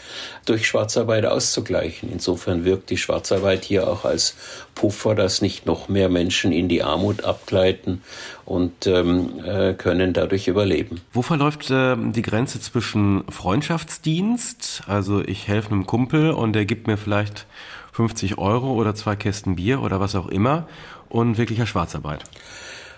[0.46, 2.10] durch Schwarzarbeit auszugleichen.
[2.12, 4.36] Insofern wirkt die Schwarzarbeit hier auch als
[4.74, 8.02] Puffer, dass nicht noch mehr Menschen in die Armut abgleiten
[8.46, 11.02] und ähm, äh, können dadurch überleben.
[11.14, 16.88] Wo verläuft äh, die Grenze zwischen Freundschaftsdienst, also ich helfe einem Kumpel und der gibt
[16.88, 17.46] mir vielleicht
[17.92, 20.68] 50 Euro oder zwei Kästen Bier oder was auch immer
[21.10, 22.24] und wirklicher Schwarzarbeit?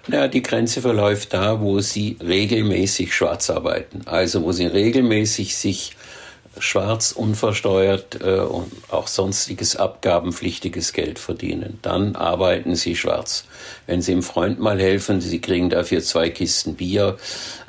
[0.08, 4.01] Ja, die Grenze verläuft da, wo sie regelmäßig schwarz arbeiten.
[4.06, 5.95] Also wo sie regelmäßig sich
[6.60, 11.80] schwarz, unversteuert äh, und auch sonstiges abgabenpflichtiges Geld verdienen.
[11.82, 13.46] Dann arbeiten sie schwarz.
[13.88, 17.18] Wenn sie einem Freund mal helfen, sie kriegen dafür zwei Kisten Bier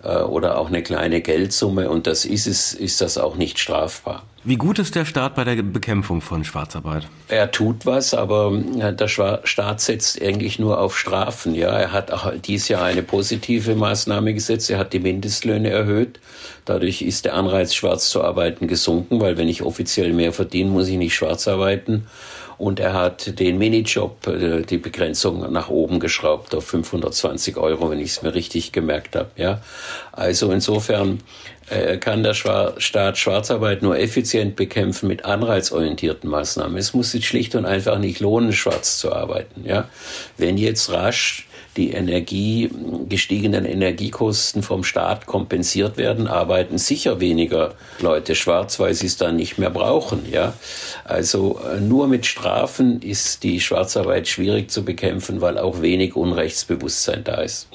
[0.02, 4.24] äh, oder auch eine kleine Geldsumme und das ist es, ist das auch nicht strafbar.
[4.44, 7.06] Wie gut ist der Staat bei der Bekämpfung von Schwarzarbeit?
[7.28, 11.54] Er tut was, aber der Staat setzt eigentlich nur auf Strafen.
[11.54, 14.68] Ja, er hat auch dieses Jahr eine positive Maßnahme gesetzt.
[14.68, 16.18] Er hat die Mindestlöhne erhöht.
[16.64, 20.88] Dadurch ist der Anreiz, schwarz zu arbeiten, gesunken, weil wenn ich offiziell mehr verdiene, muss
[20.88, 22.06] ich nicht schwarz arbeiten.
[22.58, 27.98] Und er hat den Minijob, äh, die Begrenzung nach oben geschraubt auf 520 Euro, wenn
[27.98, 29.30] ich es mir richtig gemerkt habe.
[29.36, 29.62] Ja,
[30.12, 31.20] also insofern
[31.70, 36.76] äh, kann der Staat Schwarzarbeit nur effizient bekämpfen mit anreizorientierten Maßnahmen.
[36.76, 39.64] Es muss sich schlicht und einfach nicht lohnen, schwarz zu arbeiten.
[39.64, 39.88] Ja,
[40.36, 42.70] wenn jetzt rasch die Energie,
[43.08, 49.36] gestiegenen Energiekosten vom Staat kompensiert werden, arbeiten sicher weniger Leute schwarz, weil sie es dann
[49.36, 50.30] nicht mehr brauchen.
[50.30, 50.54] Ja?
[51.04, 57.24] Also äh, nur mit Strafen ist die Schwarzarbeit schwierig zu bekämpfen, weil auch wenig Unrechtsbewusstsein
[57.24, 57.68] da ist.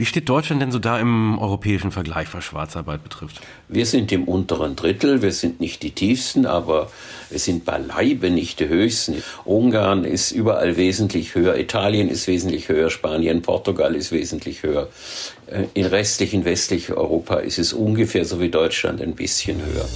[0.00, 3.42] Wie steht Deutschland denn so da im europäischen Vergleich, was Schwarzarbeit betrifft?
[3.68, 6.90] Wir sind im unteren Drittel, wir sind nicht die tiefsten, aber
[7.28, 9.22] wir sind beileibe nicht die höchsten.
[9.44, 14.88] Ungarn ist überall wesentlich höher, Italien ist wesentlich höher, Spanien, Portugal ist wesentlich höher.
[15.48, 19.86] Äh, in restlichen westlichen Europa ist es ungefähr so wie Deutschland ein bisschen höher.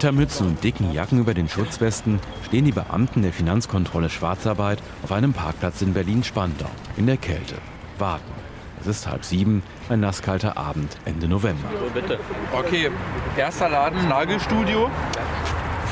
[0.00, 5.34] Wintermützen und dicken Jacken über den Schutzwesten stehen die Beamten der Finanzkontrolle Schwarzarbeit auf einem
[5.34, 7.56] Parkplatz in Berlin-Spandau in der Kälte.
[7.98, 8.32] Warten.
[8.80, 11.68] Es ist halb sieben, ein nasskalter Abend Ende November.
[11.92, 12.18] Bitte.
[12.50, 12.90] Okay,
[13.36, 14.88] erster Laden, Nagelstudio.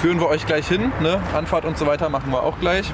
[0.00, 0.90] Führen wir euch gleich hin.
[1.02, 1.20] Ne?
[1.34, 2.90] Anfahrt und so weiter machen wir auch gleich.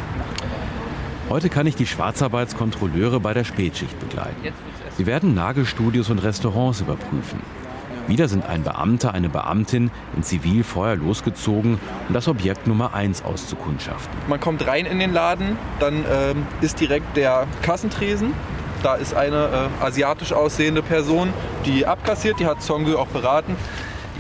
[1.28, 4.52] Heute kann ich die Schwarzarbeitskontrolleure bei der Spätschicht begleiten.
[4.96, 7.38] Sie werden Nagelstudios und Restaurants überprüfen.
[8.06, 11.78] Wieder sind ein Beamter, eine Beamtin in Zivil vorher losgezogen,
[12.08, 14.12] um das Objekt Nummer 1 auszukundschaften.
[14.28, 18.34] Man kommt rein in den Laden, dann ähm, ist direkt der Kassentresen.
[18.82, 21.32] Da ist eine äh, asiatisch aussehende Person,
[21.64, 23.56] die abkassiert, die hat Songül auch beraten.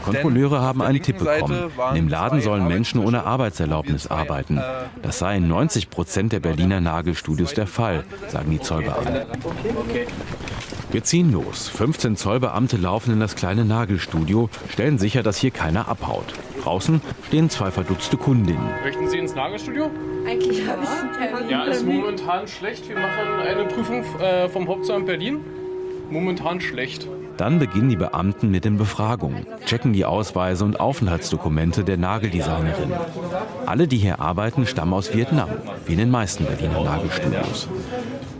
[0.04, 1.70] Kontrolleure haben einen Tipp bekommen.
[1.90, 4.60] In dem Laden sollen Menschen ohne Arbeitserlaubnis arbeiten.
[5.02, 9.22] Das sei in 90 Prozent der Berliner Nagelstudios der Fall, sagen die Zollbeamten.
[10.90, 11.68] Wir ziehen los.
[11.68, 16.34] 15 Zollbeamte laufen in das kleine Nagelstudio, stellen sicher, dass hier keiner abhaut.
[16.62, 18.62] Draußen stehen zwei verdutzte Kundinnen.
[18.84, 19.90] Möchten Sie ins Nagelstudio?
[20.26, 21.50] Eigentlich habe ich einen Termin.
[21.50, 22.88] Ja, ist momentan schlecht.
[22.88, 25.40] Wir machen eine Prüfung äh, vom Hauptzollamt Berlin.
[26.10, 27.08] Momentan schlecht.
[27.36, 32.92] Dann beginnen die Beamten mit den Befragungen, checken die Ausweise und Aufenthaltsdokumente der Nageldesignerin.
[33.66, 35.48] Alle, die hier arbeiten, stammen aus Vietnam,
[35.86, 37.68] wie in den meisten Berliner Nagelstudios.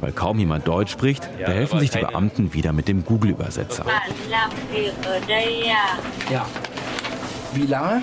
[0.00, 3.84] Weil kaum jemand Deutsch spricht, behelfen sich die Beamten wieder mit dem Google-Übersetzer.
[6.30, 6.46] Ja.
[7.54, 8.02] Wie lange?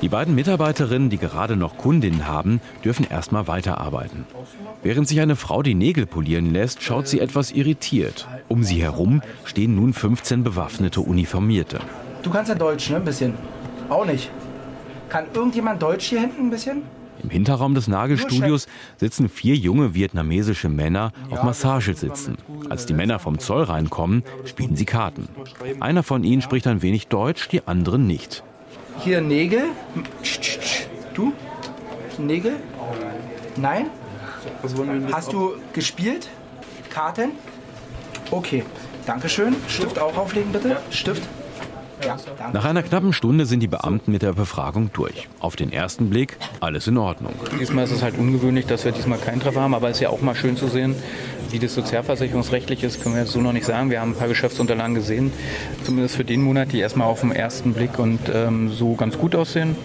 [0.00, 4.26] Die beiden Mitarbeiterinnen, die gerade noch Kundinnen haben, dürfen erstmal weiterarbeiten.
[4.82, 8.28] Während sich eine Frau die Nägel polieren lässt, schaut sie etwas irritiert.
[8.46, 11.80] Um sie herum stehen nun 15 bewaffnete Uniformierte.
[12.22, 12.96] Du kannst ja Deutsch, ne?
[12.96, 13.34] Ein bisschen.
[13.88, 14.30] Auch nicht.
[15.08, 16.82] Kann irgendjemand Deutsch hier hinten ein bisschen?
[17.22, 22.36] Im Hinterraum des Nagelstudios sitzen vier junge vietnamesische Männer auf Massagesitzen.
[22.68, 25.28] Als die Männer vom Zoll reinkommen, spielen sie Karten.
[25.80, 28.44] Einer von ihnen spricht ein wenig Deutsch, die anderen nicht.
[29.00, 29.70] Hier Nägel.
[31.14, 31.32] Du?
[32.18, 32.56] Nägel?
[33.56, 33.90] Nein?
[35.12, 36.28] Hast du gespielt?
[36.90, 37.32] Karten?
[38.30, 38.64] Okay.
[39.06, 39.56] Dankeschön.
[39.68, 40.80] Stift auch auflegen, bitte.
[40.90, 41.22] Stift.
[42.04, 42.16] Ja.
[42.52, 45.28] Nach einer knappen Stunde sind die Beamten mit der Befragung durch.
[45.40, 47.32] Auf den ersten Blick alles in Ordnung.
[47.60, 50.10] Diesmal ist es halt ungewöhnlich, dass wir diesmal keinen Treffer haben, aber es ist ja
[50.10, 50.94] auch mal schön zu sehen,
[51.50, 53.90] wie das sozialversicherungsrechtlich ist, können wir jetzt so noch nicht sagen.
[53.90, 55.32] Wir haben ein paar Geschäftsunterlagen gesehen,
[55.82, 59.34] zumindest für den Monat, die erstmal auf den ersten Blick und ähm, so ganz gut
[59.34, 59.76] aussehen.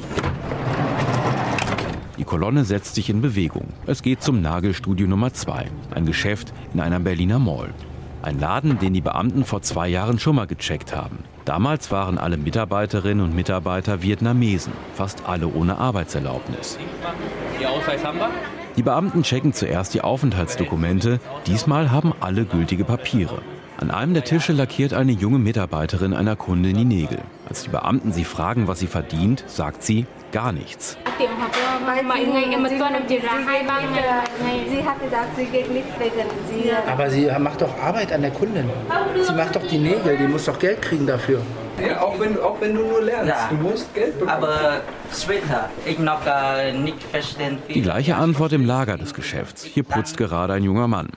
[2.17, 3.67] Die Kolonne setzt sich in Bewegung.
[3.85, 7.69] Es geht zum Nagelstudio Nummer 2, ein Geschäft in einer Berliner Mall.
[8.23, 11.19] Ein Laden, den die Beamten vor zwei Jahren schon mal gecheckt haben.
[11.43, 16.79] Damals waren alle Mitarbeiterinnen und Mitarbeiter Vietnamesen, fast alle ohne Arbeitserlaubnis.
[17.59, 18.29] Ihr Ausweis haben wir?
[18.77, 21.19] Die Beamten checken zuerst die Aufenthaltsdokumente.
[21.47, 23.41] Diesmal haben alle gültige Papiere.
[23.75, 27.19] An einem der Tische lackiert eine junge Mitarbeiterin einer Kundin die Nägel.
[27.49, 30.97] Als die Beamten sie fragen, was sie verdient, sagt sie gar nichts.
[31.17, 31.27] Sie
[34.85, 36.71] hat gesagt, sie geht nicht wegen sie.
[36.91, 38.69] Aber sie macht doch Arbeit an der Kundin.
[39.21, 41.41] Sie macht doch die Nägel, die muss doch Geld kriegen dafür.
[41.81, 43.47] Ja, auch wenn, auch wenn du nur lernst, Ja.
[43.49, 44.43] du musst Geld bekommen.
[44.43, 44.81] Aber
[45.11, 49.63] später, ich noch äh, nicht verstehen Die gleiche Antwort im Lager des Geschäfts.
[49.63, 51.09] Hier putzt gerade ein junger Mann.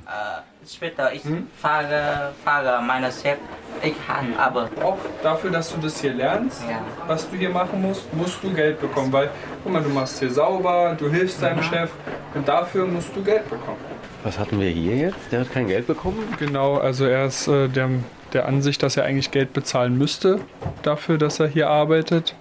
[0.69, 1.23] Später, ich
[1.61, 3.39] fahre, fahre meine Chef,
[3.83, 6.63] ich kann, aber Auch dafür, dass du das hier lernst,
[7.07, 9.13] was du hier machen musst, musst du Geld bekommen.
[9.13, 9.31] Weil,
[9.63, 11.91] guck mal, du machst hier sauber, du hilfst deinem Chef
[12.35, 13.79] und dafür musst du Geld bekommen.
[14.25, 15.19] Was hatten wir hier jetzt?
[15.31, 16.35] Der hat kein Geld bekommen?
[16.39, 17.89] Genau, also er ist äh, der
[18.33, 20.41] der Ansicht, dass er eigentlich Geld bezahlen müsste
[20.83, 22.35] dafür, dass er hier arbeitet.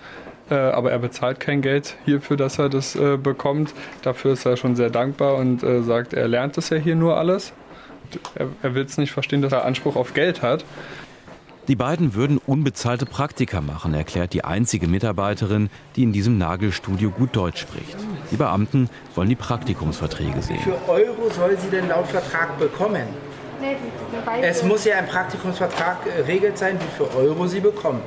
[0.49, 3.73] Äh, aber er bezahlt kein Geld hierfür, dass er das äh, bekommt.
[4.03, 7.17] Dafür ist er schon sehr dankbar und äh, sagt, er lernt es ja hier nur
[7.17, 7.53] alles.
[8.35, 10.65] Er, er will es nicht verstehen, dass er Anspruch auf Geld hat.
[11.67, 17.35] Die beiden würden unbezahlte Praktika machen, erklärt die einzige Mitarbeiterin, die in diesem Nagelstudio gut
[17.35, 17.97] Deutsch spricht.
[18.29, 20.59] Die Beamten wollen die Praktikumsverträge sehen.
[20.59, 23.07] Wie viel Euro soll sie denn laut Vertrag bekommen?
[24.41, 25.97] Es muss ja ein Praktikumsvertrag
[26.27, 28.01] regelt sein, wie viel Euro sie bekommen.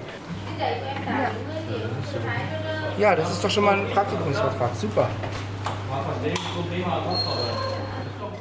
[2.99, 4.71] Ja, das ist doch schon mal ein Praktikumsvertrag.
[4.77, 5.09] Super.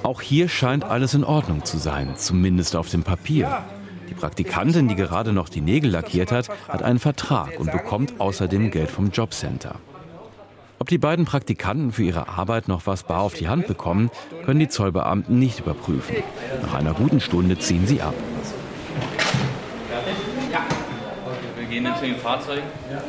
[0.03, 3.63] Auch hier scheint alles in Ordnung zu sein, zumindest auf dem Papier.
[4.09, 8.71] Die Praktikantin, die gerade noch die Nägel lackiert hat, hat einen Vertrag und bekommt außerdem
[8.71, 9.75] Geld vom Jobcenter.
[10.79, 14.09] Ob die beiden Praktikanten für ihre Arbeit noch was bar auf die Hand bekommen,
[14.45, 16.17] können die Zollbeamten nicht überprüfen.
[16.61, 18.13] Nach einer guten Stunde ziehen sie ab.
[21.57, 22.63] Wir gehen jetzt zu den Fahrzeugen.
[22.91, 23.01] Ja.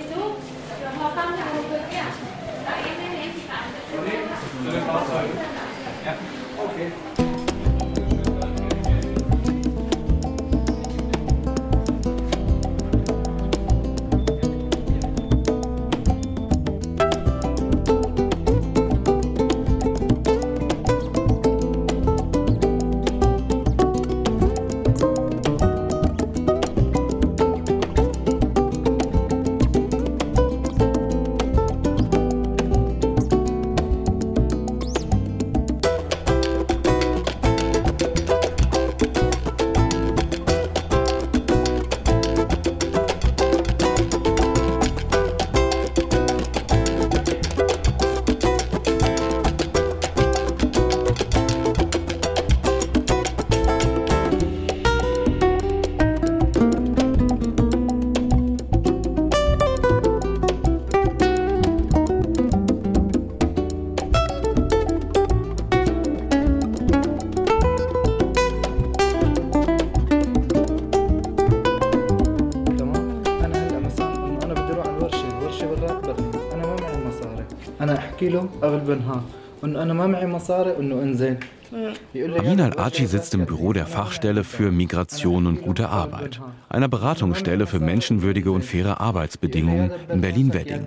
[82.39, 87.81] Amin al-Aji sitzt im Büro der Fachstelle für Migration und gute Arbeit, einer Beratungsstelle für
[87.81, 90.87] menschenwürdige und faire Arbeitsbedingungen in Berlin-Wedding.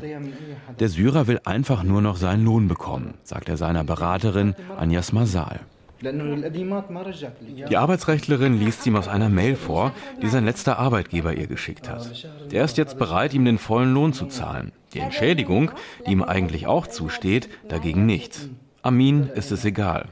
[0.80, 5.60] Der Syrer will einfach nur noch seinen Lohn bekommen, sagt er seiner Beraterin Anjas Masal.
[6.04, 12.10] Die Arbeitsrechtlerin liest ihm aus einer Mail vor, die sein letzter Arbeitgeber ihr geschickt hat.
[12.52, 14.72] Der ist jetzt bereit, ihm den vollen Lohn zu zahlen.
[14.94, 15.72] Die Entschädigung,
[16.06, 18.50] die ihm eigentlich auch zusteht, dagegen nicht.
[18.82, 20.08] Amin ist es egal.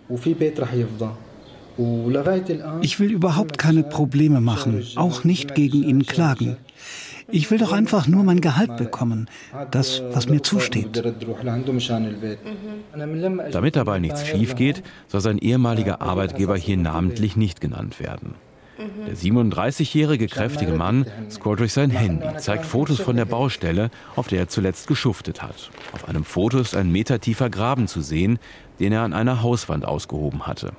[2.82, 6.58] Ich will überhaupt keine Probleme machen, auch nicht gegen ihn klagen.
[7.32, 9.28] Ich will doch einfach nur mein Gehalt bekommen,
[9.72, 11.04] das, was mir zusteht.
[13.52, 18.36] Damit dabei nichts schief geht, soll sein ehemaliger Arbeitgeber hier namentlich nicht genannt werden.
[19.08, 24.40] Der 37-jährige kräftige Mann scrollt durch sein Handy, zeigt Fotos von der Baustelle, auf der
[24.40, 25.70] er zuletzt geschuftet hat.
[25.92, 28.40] Auf einem Foto ist ein metertiefer Graben zu sehen,
[28.80, 30.72] den er an einer Hauswand ausgehoben hatte.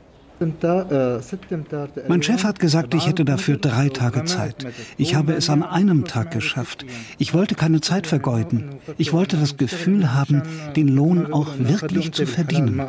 [2.09, 4.66] Mein Chef hat gesagt, ich hätte dafür drei Tage Zeit.
[4.97, 6.86] Ich habe es an einem Tag geschafft.
[7.18, 8.70] Ich wollte keine Zeit vergeuden.
[8.97, 10.43] Ich wollte das Gefühl haben,
[10.76, 12.80] den Lohn auch wirklich zu verdienen.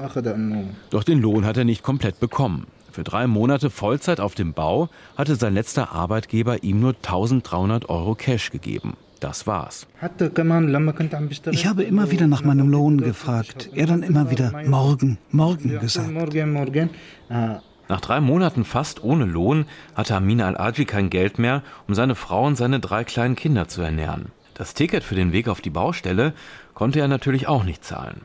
[0.89, 2.67] Doch den Lohn hat er nicht komplett bekommen.
[2.91, 8.15] Für drei Monate Vollzeit auf dem Bau hatte sein letzter Arbeitgeber ihm nur 1300 Euro
[8.15, 8.95] Cash gegeben.
[9.21, 9.87] Das war's.
[11.51, 13.69] Ich habe immer wieder nach meinem Lohn gefragt.
[13.75, 16.09] Er dann immer wieder morgen, morgen gesagt.
[17.87, 22.47] Nach drei Monaten fast ohne Lohn hatte Amin al-Aji kein Geld mehr, um seine Frau
[22.47, 24.31] und seine drei kleinen Kinder zu ernähren.
[24.55, 26.33] Das Ticket für den Weg auf die Baustelle
[26.81, 28.21] konnte er natürlich auch nicht zahlen.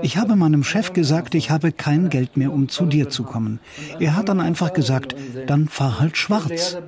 [0.00, 3.60] Ich habe meinem Chef gesagt, ich habe kein Geld mehr, um zu dir zu kommen.
[4.00, 5.14] Er hat dann einfach gesagt,
[5.46, 6.78] dann fahr halt schwarz.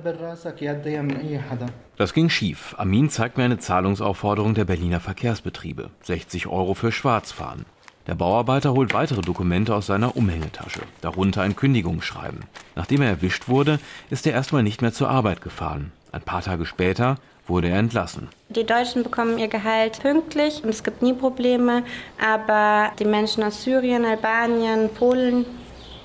[1.97, 2.73] Das ging schief.
[2.79, 5.91] Amin zeigt mir eine Zahlungsaufforderung der Berliner Verkehrsbetriebe.
[6.01, 7.65] 60 Euro für Schwarzfahren.
[8.07, 12.39] Der Bauarbeiter holt weitere Dokumente aus seiner Umhängetasche, darunter ein Kündigungsschreiben.
[12.75, 13.77] Nachdem er erwischt wurde,
[14.09, 15.91] ist er erstmal nicht mehr zur Arbeit gefahren.
[16.11, 17.17] Ein paar Tage später
[17.47, 18.29] wurde er entlassen.
[18.49, 21.83] Die Deutschen bekommen ihr Gehalt pünktlich und es gibt nie Probleme,
[22.23, 25.45] aber die Menschen aus Syrien, Albanien, Polen.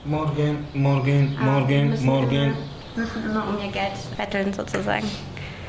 [0.05, 2.35] Morgen, morgen, morgen, müssen morgen.
[2.35, 2.55] Immer,
[2.95, 5.07] müssen immer um ihr Geld betteln sozusagen.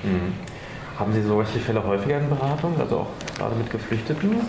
[0.04, 0.34] Mhm.
[0.98, 4.42] Haben Sie solche Fälle häufiger in Beratung, also auch gerade mit Geflüchteten?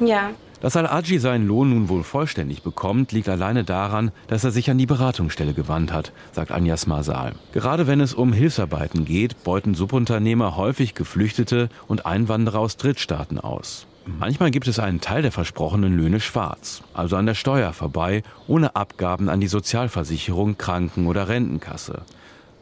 [0.00, 0.30] Ja.
[0.66, 4.78] Dass Al-Aji seinen Lohn nun wohl vollständig bekommt, liegt alleine daran, dass er sich an
[4.78, 7.34] die Beratungsstelle gewandt hat, sagt Anjas Masal.
[7.52, 13.86] Gerade wenn es um Hilfsarbeiten geht, beuten Subunternehmer häufig Geflüchtete und Einwanderer aus Drittstaaten aus.
[14.06, 18.74] Manchmal gibt es einen Teil der versprochenen Löhne schwarz, also an der Steuer vorbei, ohne
[18.74, 22.02] Abgaben an die Sozialversicherung, Kranken- oder Rentenkasse.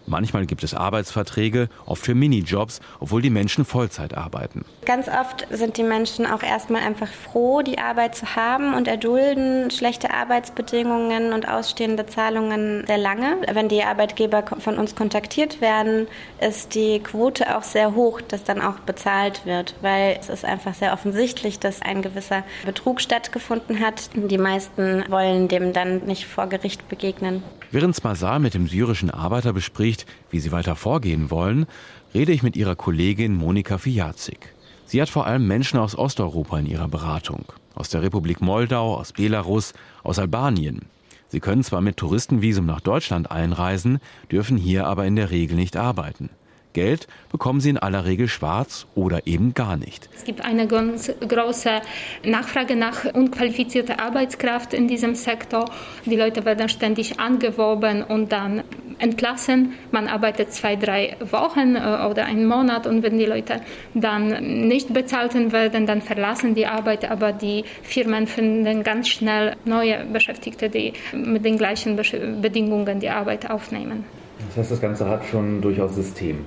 [0.06, 4.64] Manchmal gibt es Arbeitsverträge, oft für Minijobs, obwohl die Menschen Vollzeit arbeiten.
[4.84, 9.70] Ganz oft sind die Menschen auch erstmal einfach froh, die Arbeit zu haben und erdulden
[9.70, 13.38] schlechte Arbeitsbedingungen und ausstehende Zahlungen sehr lange.
[13.52, 16.06] Wenn die Arbeitgeber von uns kontaktiert werden,
[16.40, 20.74] ist die Quote auch sehr hoch, dass dann auch bezahlt wird, weil es ist einfach
[20.74, 24.10] sehr offensichtlich, dass ein gewisser Betrug stattgefunden hat.
[24.14, 27.42] Die meisten wollen dem dann nicht vor Gericht begegnen.
[27.70, 31.66] Während Smazar mit dem syrischen Arbeiter bespricht, wie sie weiter vorgehen wollen,
[32.14, 34.54] rede ich mit ihrer Kollegin Monika Fijazik.
[34.86, 37.46] Sie hat vor allem Menschen aus Osteuropa in ihrer Beratung.
[37.74, 40.82] Aus der Republik Moldau, aus Belarus, aus Albanien.
[41.28, 43.98] Sie können zwar mit Touristenvisum nach Deutschland einreisen,
[44.30, 46.30] dürfen hier aber in der Regel nicht arbeiten.
[46.74, 50.10] Geld bekommen sie in aller Regel schwarz oder eben gar nicht.
[50.14, 51.80] Es gibt eine ganz große
[52.24, 55.70] Nachfrage nach unqualifizierter Arbeitskraft in diesem Sektor.
[56.04, 58.64] Die Leute werden ständig angeworben und dann
[58.98, 59.72] entlassen.
[59.90, 63.60] Man arbeitet zwei, drei Wochen äh, oder einen Monat und wenn die Leute
[63.94, 67.10] dann nicht bezahlt werden, dann verlassen die Arbeit.
[67.10, 73.50] Aber die Firmen finden ganz schnell neue Beschäftigte, die mit den gleichen Bedingungen die Arbeit
[73.50, 74.04] aufnehmen.
[74.48, 76.44] Das heißt, das Ganze hat schon durchaus System.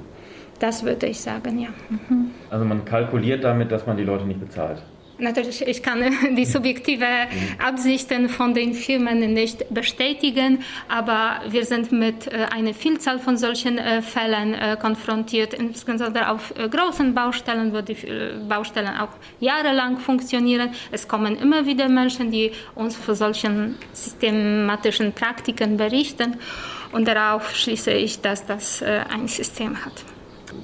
[0.59, 1.69] Das würde ich sagen, ja.
[1.89, 2.31] Mhm.
[2.49, 4.81] Also man kalkuliert damit, dass man die Leute nicht bezahlt.
[5.19, 6.03] Natürlich, ich kann
[6.35, 7.05] die subjektive
[7.57, 13.79] Absichten von den Firmen nicht bestätigen, aber wir sind mit äh, einer Vielzahl von solchen
[13.79, 17.97] äh, Fällen äh, konfrontiert, insbesondere auf großen Baustellen, wo die
[18.47, 20.69] Baustellen auch jahrelang funktionieren.
[20.91, 26.35] Es kommen immer wieder Menschen, die uns von solchen systematischen Praktiken berichten
[26.91, 30.16] und darauf schließe ich, dass das ein System hat.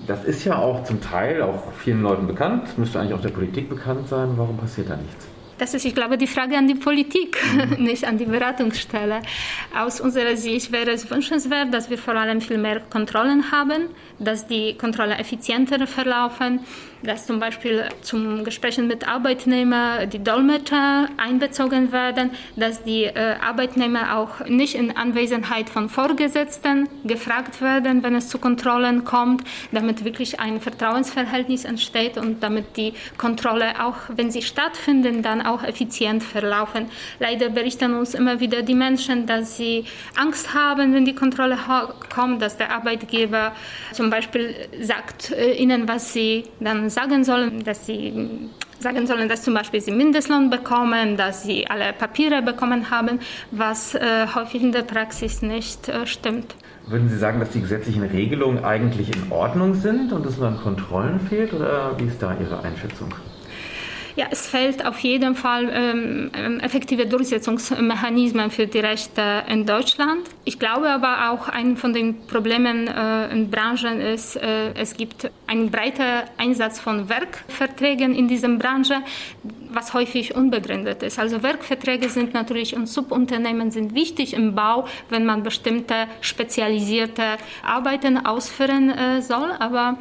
[0.08, 3.70] Das ist ja auch zum Teil auch vielen Leuten bekannt, müsste eigentlich auch der Politik
[3.70, 4.34] bekannt sein.
[4.36, 5.33] Warum passiert da nichts?
[5.58, 7.38] Das ist, ich glaube, die Frage an die Politik,
[7.78, 7.84] mhm.
[7.84, 9.22] nicht an die Beratungsstelle.
[9.76, 13.90] Aus unserer Sicht wäre es wünschenswert, dass wir vor allem viel mehr Kontrollen haben,
[14.20, 16.62] dass die Kontrollen effizienter verlaufen,
[17.04, 24.18] dass zum Beispiel zum Gesprächen mit Arbeitnehmern die Dolmetscher einbezogen werden, dass die äh, Arbeitnehmer
[24.18, 30.40] auch nicht in Anwesenheit von Vorgesetzten gefragt werden, wenn es zu Kontrollen kommt, damit wirklich
[30.40, 36.88] ein Vertrauensverhältnis entsteht und damit die Kontrolle auch, wenn sie stattfinden, dann auch effizient verlaufen.
[37.20, 39.86] Leider berichten uns immer wieder die Menschen, dass sie
[40.16, 41.58] Angst haben, wenn die Kontrolle
[42.14, 43.54] kommt, dass der Arbeitgeber
[43.92, 49.42] zum Beispiel sagt äh, ihnen, was sie dann sagen sollen, dass sie sagen sollen, dass
[49.42, 53.20] zum Beispiel sie Mindestlohn bekommen, dass sie alle Papiere bekommen haben,
[53.52, 56.54] was äh, häufig in der Praxis nicht äh, stimmt.
[56.86, 60.58] Würden Sie sagen, dass die gesetzlichen Regelungen eigentlich in Ordnung sind und es nur an
[60.58, 63.08] Kontrollen fehlt oder wie ist da Ihre Einschätzung?
[64.16, 70.28] Ja, es fehlt auf jeden Fall ähm, ähm, effektive Durchsetzungsmechanismen für die Rechte in Deutschland.
[70.46, 75.32] Ich glaube aber auch, ein von den Problemen äh, in Branchen ist, äh, es gibt
[75.54, 78.96] einen breiten Einsatz von Werkverträgen in dieser Branche,
[79.70, 81.20] was häufig unbegründet ist.
[81.20, 88.26] Also Werkverträge sind natürlich und Subunternehmen sind wichtig im Bau, wenn man bestimmte spezialisierte Arbeiten
[88.26, 89.52] ausführen äh, soll.
[89.60, 89.98] Aber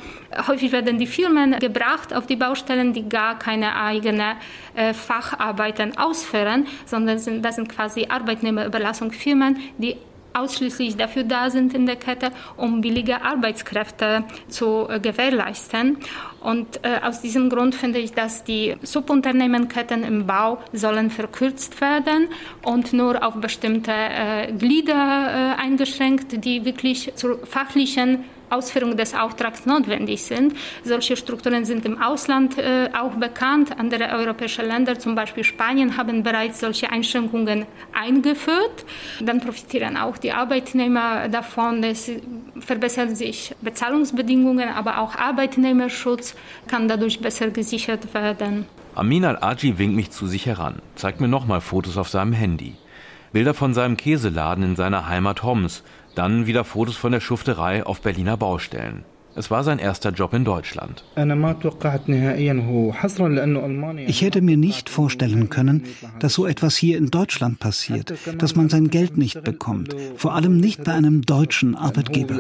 [0.47, 4.37] häufig werden die Firmen gebracht auf die Baustellen, die gar keine eigene
[4.75, 9.97] äh, Facharbeiten ausführen, sondern das sind quasi Arbeitnehmerüberlassungsfirmen, die
[10.35, 15.99] ausschließlich dafür da sind in der Kette, um billige Arbeitskräfte zu äh, gewährleisten.
[16.41, 22.29] Und äh, aus diesem Grund finde ich, dass die Subunternehmenketten im Bau sollen verkürzt werden
[22.65, 30.23] und nur auf bestimmte äh, Glieder eingeschränkt, die wirklich zur fachlichen Ausführung des Auftrags notwendig
[30.23, 30.55] sind.
[30.85, 33.79] Solche Strukturen sind im Ausland äh, auch bekannt.
[33.79, 38.85] Andere europäische Länder, zum Beispiel Spanien, haben bereits solche Einschränkungen eingeführt.
[39.21, 41.83] Dann profitieren auch die Arbeitnehmer davon.
[41.83, 42.11] Es
[42.61, 46.35] verbessern sich Bezahlungsbedingungen, aber auch Arbeitnehmerschutz
[46.69, 48.67] kann dadurch besser gesichert werden.
[48.95, 52.75] Amin al-Aji winkt mich zu sich heran, zeigt mir nochmal Fotos auf seinem Handy.
[53.33, 55.83] Bilder von seinem Käseladen in seiner Heimat Homs,
[56.15, 59.05] dann wieder Fotos von der Schufterei auf Berliner Baustellen.
[59.35, 61.05] Es war sein erster Job in Deutschland.
[64.07, 65.85] Ich hätte mir nicht vorstellen können,
[66.19, 70.59] dass so etwas hier in Deutschland passiert, dass man sein Geld nicht bekommt, vor allem
[70.59, 72.35] nicht bei einem deutschen Arbeitgeber.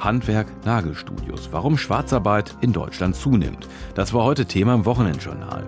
[0.00, 1.50] Handwerk, Nagelstudios.
[1.52, 3.68] Warum Schwarzarbeit in Deutschland zunimmt.
[3.94, 5.66] Das war heute Thema im Wochenendjournal.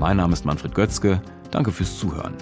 [0.00, 1.20] Mein Name ist Manfred Götzke.
[1.50, 2.34] Danke fürs Zuhören.